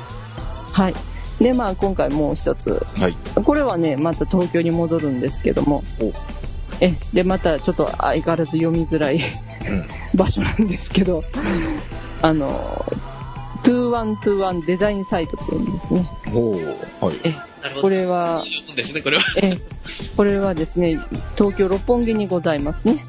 [0.73, 0.94] はい。
[1.42, 2.81] で、まあ、今回もう一つ。
[2.99, 3.16] はい。
[3.42, 6.12] これはね、また東京に戻るんですけどもお。
[6.81, 9.20] え、で、またちょっと相変わらず読みづらい
[9.66, 9.87] うん。
[10.14, 11.25] 場所なんですけど、
[12.20, 12.85] あの、
[13.62, 16.11] 2121デザインサイトっていうんですね。
[16.33, 17.16] おーはい。
[17.25, 17.54] え。
[17.81, 18.44] これは
[18.77, 19.24] ですね、これは。
[19.42, 19.57] え、
[20.16, 20.98] これはですね、
[21.37, 23.05] 東京六本木にございますね。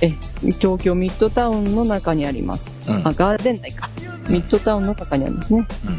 [0.00, 0.08] え、
[0.58, 2.90] 東京ミッドタウンの中にあります。
[2.90, 3.88] うんあ、ガーデン内か。
[4.28, 5.66] ミッドタウンの中にありますね。
[5.86, 5.98] うん。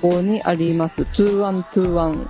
[0.00, 2.26] ここにあります2121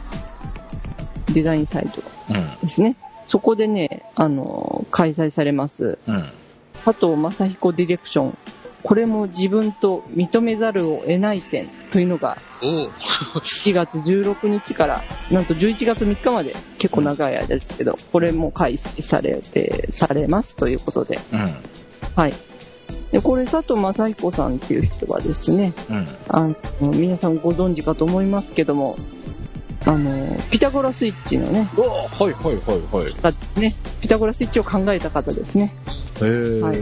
[1.32, 2.58] デザインサイトうん。
[2.60, 2.96] ですね。
[3.28, 6.32] そこでね、あの、開催されます、うん。
[6.84, 8.38] 佐藤正彦ディレクション。
[8.82, 21.18] これも自分と認めざるを得ない点というのがおう7月16日から、なんと11月3日まで結構長い間ですけど、これも開催されて、されますということで。
[21.32, 21.56] うん。
[22.16, 22.34] はい。
[23.12, 26.04] で、これ佐藤正彦さんっていう人はですね、うん。
[26.28, 26.46] あ
[26.80, 28.96] の、皆さんご存知かと思いますけども、
[29.86, 33.14] あの、ピタゴラスイッチのね、はいはいはいはい。
[33.14, 33.76] 方ですね。
[34.00, 35.74] ピタゴラスイッチを考えた方ですね。
[36.16, 36.60] へー。
[36.60, 36.72] は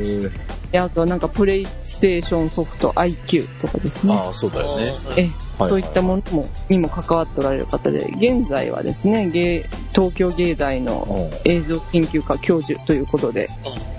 [0.72, 4.14] で、あとはなんかプレイステーションソフト IQ とかですね。
[4.14, 4.94] ああ、そうだよね。
[5.16, 5.22] え、
[5.58, 13.48] はいそういったものも、にも関わっておられる方で、現在はですね、芸東京芸大の映像研究科教授ということで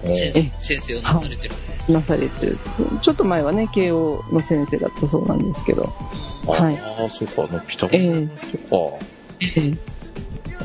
[0.05, 1.53] うん先生先生をなされてる。
[1.89, 2.57] なされてる。
[3.01, 5.91] ちょっと前はね、慶応の先生だったそうなんですけど、
[6.47, 8.27] あはいあ、そうか、あの、ピタゴえラえ
[8.69, 9.05] とか。
[9.41, 9.99] ええ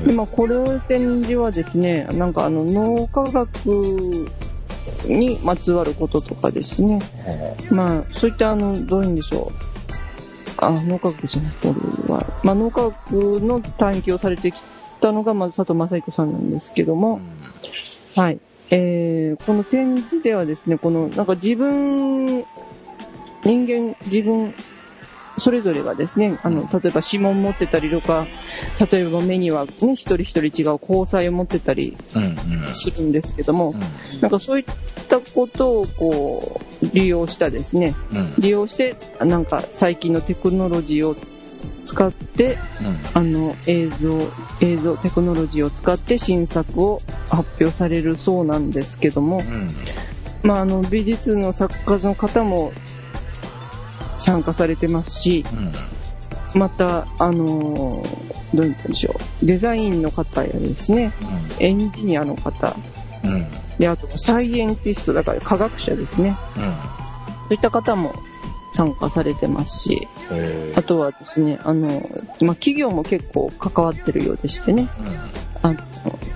[0.06, 4.28] でまあ、これを展示はですね、なんかあの脳科学
[5.06, 6.98] にまつわることとかですね、
[7.70, 9.52] まあ、そういったあの、どういうんでしょう。
[10.58, 11.74] あ、脳科学じゃない、こ
[12.08, 12.24] れは。
[12.42, 14.60] まあ、脳科学の探求をされてき
[15.00, 17.20] たのが、まず佐藤正彦さんなんですけども、
[18.14, 18.38] はい。
[18.70, 22.44] えー、この展示ではですね、この、なんか自分、
[23.44, 24.54] 人間、自分、
[25.36, 28.26] それぞれがですね、あの、例えば指紋持ってたりとか、
[28.90, 32.74] 例えば目にはね、一人一人違う交際を持ってたりうんうん。
[32.74, 33.74] するんですけども、
[34.20, 34.64] なんかそういっ
[35.08, 38.34] たことをこう、利用したですね、うん。
[38.38, 41.16] 利用して、なんか最近のテクノロジーを
[41.84, 42.56] 使って、
[43.14, 44.20] あの、映像、
[44.60, 49.68] 映像、テクノロジーを使って新作を発表されるそうなんですけども、うん。
[50.44, 52.72] まあ、あの、美術の作家の方も
[54.24, 56.58] 参加されてますし、うん。
[56.58, 61.12] また、あのーどう言ったんでしょう、デザインの方やですね、
[61.58, 62.74] エンジニアの方、
[63.24, 63.34] うん。
[63.34, 63.46] うん
[63.78, 66.60] で、あとサイエンティスト、だから科学者ですね、そ
[67.50, 68.14] ういった方も
[68.72, 71.88] 参加されてますし、えあとはですね、あの、
[72.40, 74.88] まあ、企業も結構関わってるようでしてね、
[75.62, 75.78] あの、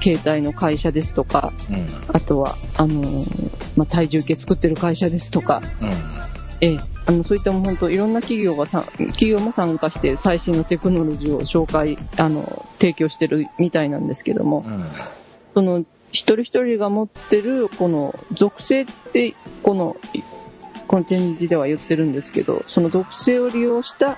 [0.03, 1.76] 携帯の会社ですとか、うん。
[1.76, 3.03] うんあとは、あの、
[3.76, 5.62] まあ、体重計作ってる会社ですとか、
[6.61, 14.90] ええ、あの、そういったもう本当いろんな企業がさ、企業も参加して最新のテクノロジーを紹介、あの、提供してるみたいなんですけども、うん。
[15.54, 20.22] その、一人一人が持ってる、この、属性って、この、い
[20.88, 24.16] この展示では言ってるんですけど、その属性を利用した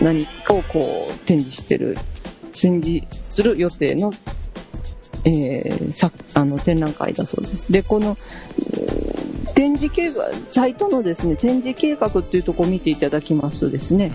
[0.00, 1.96] 何かをこう、展示してる、
[2.52, 4.12] 展示する予定の、
[5.24, 7.72] えー、さ、あの、展覧会だそうです。
[7.72, 8.16] で、この、
[8.72, 9.12] えー
[9.54, 14.10] 展示計画、サイトのですね、展示計画っていうところを見ていただきますとですね、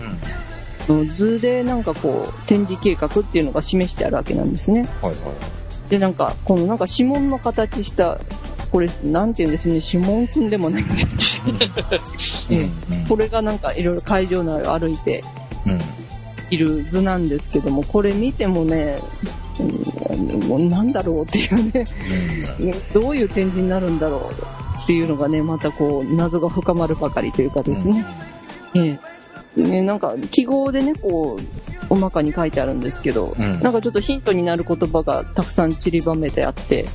[1.06, 4.82] 図でなんかこう、展示計画っていうのが示してあるわけなんですね。
[5.00, 5.14] はいはい
[5.88, 8.20] で、なんか、このなんか指紋の形した、
[8.70, 11.06] これ、なんて言うんですね、指紋くんでもないんです。
[12.52, 12.60] ええ。
[12.60, 15.24] うんこれがなんかいろいろ会場内を歩いて
[15.64, 15.80] うん。
[16.50, 18.98] いる図なんですけども、これ見てもね、
[20.18, 21.84] なんだろうっていうね、
[22.92, 28.04] どういう展示になるんだろうっていうのがね、またこう、謎が深まるばかりというかですね。
[28.74, 28.98] え
[29.56, 29.60] え。
[29.60, 31.42] ね、なんか、記号でね、こう、
[31.90, 33.60] おまかに書いてあるんですけど、うん。
[33.60, 36.86] なんかちょっとヒントになる言葉がたくさん散りばめてあって、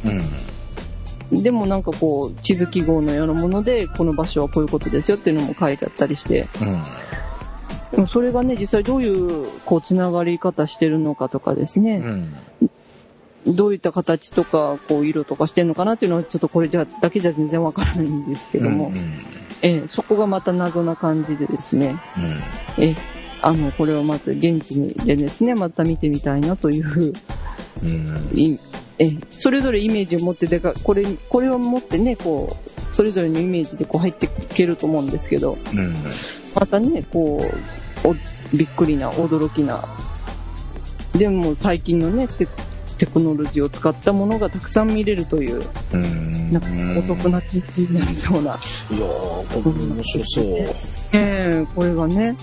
[1.31, 1.43] うん。
[1.43, 6.81] でもなんかこう、地図記号のようなもので、この場所はこういうことですよっていうのも書いてあったりして、うん。
[7.91, 12.33] でもそれがね、実際どういう、こう、つながり方してるのかとかですうね、ん
[13.45, 18.95] どういった形とか、こう、色とかしてるのかなっていうのは、ちょっとこれじゃだけじゃ全然わからないんですけども、うん
[19.61, 21.95] ええそこがまた謎な感じでですね、
[22.77, 22.95] ええ
[23.41, 27.13] あの、これをまた現地でですね、また見てみたいなという、
[27.81, 28.37] うん。
[28.37, 28.59] い
[28.99, 35.93] ええそれぞれイメージを持ってでか、これ、これを持ってね、こう、それぞれのイメージでこう入っていけると思うんですけど、うん。
[36.55, 37.41] またね、こ
[38.03, 38.15] う、お
[38.55, 39.83] びっくりな、驚きな、
[41.13, 42.47] でも最近のねテ、
[43.03, 46.67] テクノロジーを使ったものがたくさん見れるという、うんなんか
[46.99, 48.41] お得な展示になりそうな。
[48.41, 50.73] いやーこれ面白そうえ
[51.13, 52.37] えこれがね、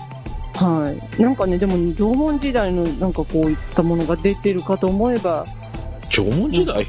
[0.53, 1.21] はい。
[1.21, 5.45] なんかね、でも縄文時代のなんかこういったものが出てるかと思えば、
[6.09, 6.85] 縄文時代？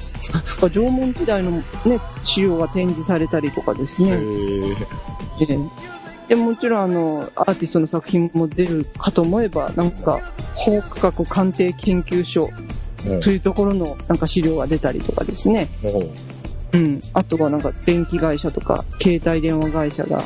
[0.60, 1.62] 縄文時代のね、
[2.24, 4.16] 資料が展示されたりとかですへね。
[4.16, 4.74] ー
[5.40, 5.58] ええ
[6.28, 12.48] でもちろんあの、アーティストの作品も出るかと思えば、なんか、法科学鑑定研究所
[13.20, 15.68] というところのなんか資料が出たりとかですね。
[15.82, 16.10] おう
[16.72, 17.00] うん。
[17.12, 20.22] あとはなんか電気会社とか、携帯電話会社が、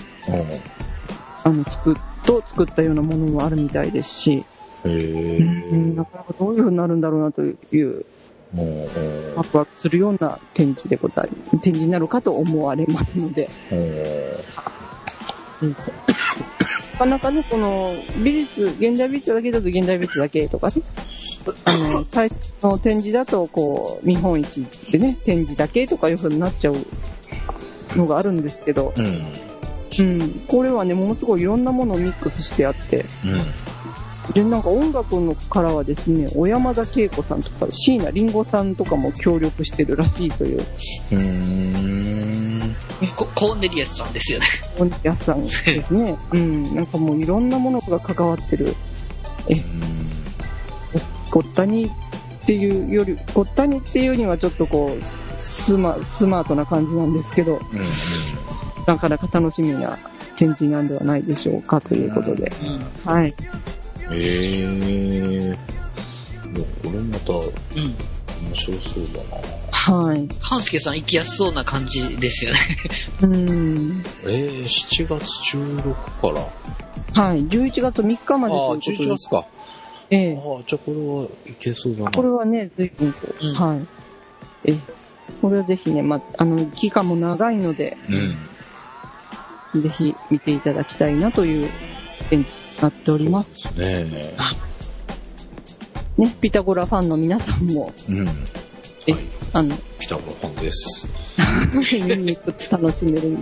[1.43, 4.45] あの、作っ、と作ったようなものもあるみたいですし、
[4.85, 8.05] へうん、なーかなかどういう風になるんだろうなという、
[9.37, 11.29] ワクワクするような展示でござい、
[11.63, 15.69] 展示になるかと思われますので、おう
[16.93, 20.75] なかなかね、この美術、現代美術だけだと現代美術だけとかね、
[21.65, 26.77] あの、最初の展示だと、こう、見本市でね、展示だけとかいう風になっちゃう
[27.97, 29.33] のがあるんですけど、うん。
[29.99, 33.07] うん、これはね、ものすごいいろんなものをミックスしてあって、
[34.33, 40.67] で、なんか音楽のからはですね、小山田恵子さんとか、椎名林檎さんとかも協力してるらしいという、
[41.13, 41.19] うん。
[41.19, 42.77] うん
[43.15, 44.47] ココーネリアスさんですよね。
[44.79, 46.17] 本屋さんですね。
[46.33, 48.75] うん、なんかもういろんなものが関わってる、
[51.31, 51.91] ごったにっ
[52.47, 55.05] ていうより、ごったにっていうにはちょっとこう、
[55.39, 57.61] スマスマートな感じなんですけど、うん
[58.87, 59.99] なかなか楽しみな
[60.37, 62.53] 展示なんではないでしょうかということで。
[63.05, 63.29] はい。
[63.29, 63.35] へ
[64.13, 65.57] えいや
[66.85, 67.97] これまた面うん。
[68.55, 70.07] 白そうだな。
[70.07, 70.29] はい。
[70.41, 72.59] 勘介さん行きやすそうな感じですよね。
[73.23, 74.03] うん。
[74.25, 76.41] えー、7月16か
[77.17, 77.23] ら。
[77.23, 77.45] はい。
[77.47, 79.17] 11月3日までああ、ということ11で。
[79.19, 79.45] 月か。
[80.11, 80.65] ああ、ええ。
[80.67, 82.11] じゃあこれはいけそうだな。
[82.11, 83.87] これはね、随分と、うんはい。
[84.65, 84.79] ええ。
[85.43, 87.97] これはぜひね、ま、あの、期間も長いので、
[89.75, 89.83] うん。
[89.83, 91.69] ぜひ見ていただきたいなという
[92.31, 92.47] 点に
[92.81, 93.67] なっております。
[93.79, 94.37] ねえ。
[96.17, 98.29] ね、ピタゴラファンの皆さんも、うん。
[99.07, 99.23] えはい。
[99.57, 101.09] あの、ピタゴラファンです。
[102.07, 103.39] 見に行くと楽しめる、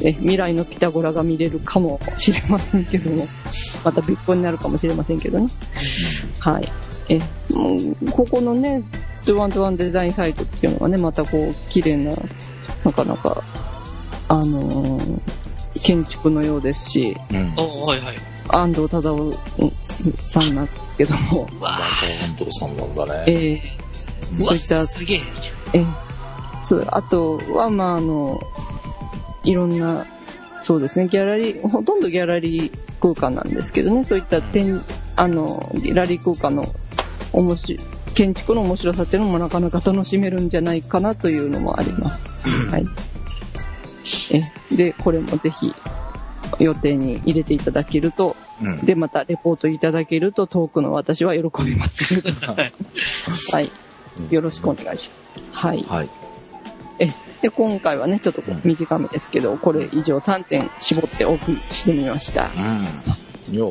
[0.00, 3.26] え、未来のピタゴラが見れるかもしれませんけども、
[3.84, 5.48] また別個になるかもしれませんけどね。
[6.38, 6.72] はい。
[7.10, 7.18] え、
[7.52, 8.82] もう、ここのね、
[9.26, 12.16] トゥワントゥワンデザインサイトっていうのがね、またこう、綺麗な、
[12.82, 13.42] なかなか、
[14.28, 15.20] あのー
[15.82, 17.54] 建築のようですし、うん。
[17.56, 18.16] おはいはい。
[18.48, 19.32] 安藤忠夫
[20.22, 21.78] さんなんですけども、うわ
[22.36, 23.62] 本当さんなんだえね。
[23.64, 23.91] ーー
[24.38, 25.20] そういったすげえ。
[25.74, 26.12] ええ
[26.62, 28.40] そう、あとは、まあ、あの、
[29.42, 30.06] いろんな、
[30.60, 34.82] そうですね、ギャラリー、ほとんどギャラリー空間なんですけどね、そういった展、
[35.16, 36.72] あの、ギャラリー空間の
[37.32, 37.80] 面白い、
[38.14, 42.48] 建築の面白さっていうのもなかなか楽しめるんじゃないかなというのもあります。
[42.70, 42.84] はい。
[44.30, 44.42] え、
[44.76, 45.74] で、これもぜひ
[46.60, 48.84] 予定に入れていただけると、うん。
[48.84, 52.04] で、またレポートいただけると遠くの私は喜びます。
[53.52, 53.70] はい。
[54.30, 55.50] よろしくお願いします。
[55.52, 55.84] はい。
[55.88, 56.08] はい。
[57.40, 62.52] で、今回はね、ちょっと短めですけど、これ以上3点絞ってお送りしてみました。
[62.56, 62.86] うん。
[63.52, 63.64] いや、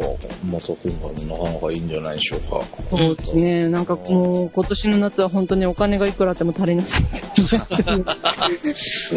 [0.52, 2.62] また今回もなかなかいいんじゃないでしょうか。
[2.90, 3.70] そうですね。
[3.70, 7.02] なんかもう、今年の夏は本当にお金がいくらあっても足りなさい。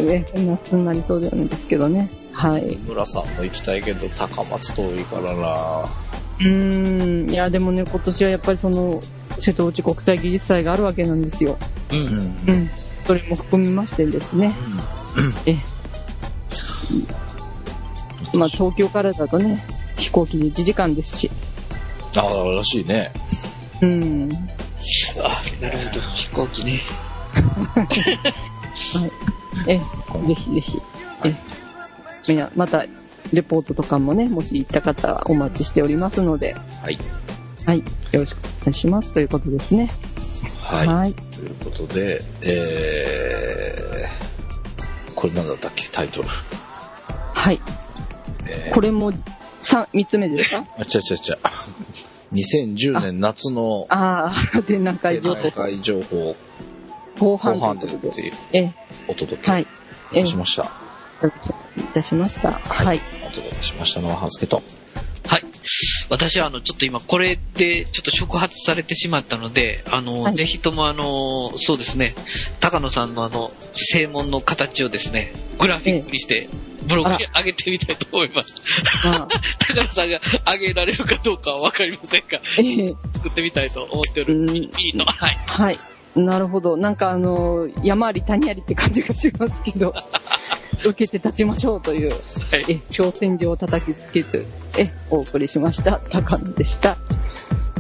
[0.05, 2.09] ね、 夏になりそうではないですけどね。
[2.33, 2.79] はい。
[2.87, 6.04] 村さんも行きたいけど、高松遠いからな
[6.41, 7.31] うーん。
[7.31, 9.03] いや、でもね、今年はやっぱりその、
[9.39, 11.59] 瀬戸内国際技術祭があるわけなんですよ。
[11.91, 11.97] う。
[11.97, 12.11] うんん。
[12.11, 12.15] う
[12.53, 12.71] ん。
[13.07, 14.55] それも含みましてですね。
[15.47, 15.59] え
[18.37, 19.65] まあ、東京からだとね、
[19.97, 21.31] 飛行機で1時間ですし。
[22.17, 23.13] ああ、らしいね。
[23.81, 24.29] うん。
[25.23, 26.01] あ、なるほど。
[26.01, 26.81] 飛行機ね。
[29.69, 29.85] え、ぜ
[30.35, 30.83] ひぜひ。
[31.25, 31.35] え、
[32.29, 32.85] みんな、また、
[33.33, 36.99] レポートとかもね、もし行った方はお待ちしておりますので、はい。
[37.67, 37.79] はい。
[37.79, 37.85] よ
[38.21, 39.13] ろしくお願いします。
[39.13, 39.91] ということですね。
[40.63, 40.87] はい。
[40.87, 41.13] はい。
[41.15, 46.29] ということで、えー、これなんだったっけ、タイトル。
[46.29, 47.61] はい。
[48.47, 49.13] えーこれも、
[49.63, 50.65] 三、三つ目ですか？
[50.79, 51.39] あ、ちゃちゃちゃ。
[52.33, 56.37] 2010年夏のああ、展覧会情報大会情報
[57.19, 57.97] 後後半いうことで。
[57.99, 58.73] でっていうえ、
[59.09, 59.37] お届
[60.13, 60.71] けしました。
[61.93, 62.53] たしました。
[62.53, 63.01] はい。
[63.27, 64.63] お届けしましたのは、ハスケと。
[65.27, 65.43] はい。
[66.11, 72.15] 私はあの、ちょっと今これでちょっと触発されてしまったので、あの、はいぜひともあの、そうですね、
[72.61, 76.49] 高野さんのあの、正門の形をですね、グラフィックにして、
[76.87, 78.57] ブログに上げてみたいと思います。
[79.05, 80.21] まあ、 高野さんが
[80.53, 84.39] 上げられるかどうかはわかりませんが、えー作ってみたいと思っておる。
[84.39, 85.07] うんいいの。
[85.07, 85.39] はい。
[85.47, 85.79] はい。
[86.15, 86.77] なるほど。
[86.77, 89.95] なんかあの、山あり谷ありって感じがしますけど、
[90.81, 92.21] 受けて立ちましょうという、はい。
[92.69, 94.47] え、挑戦状を叩きつけず、
[94.79, 96.01] え、お送りしました。
[96.11, 96.97] 高野でした。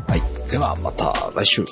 [0.08, 0.50] はい。
[0.50, 1.64] では、また来週。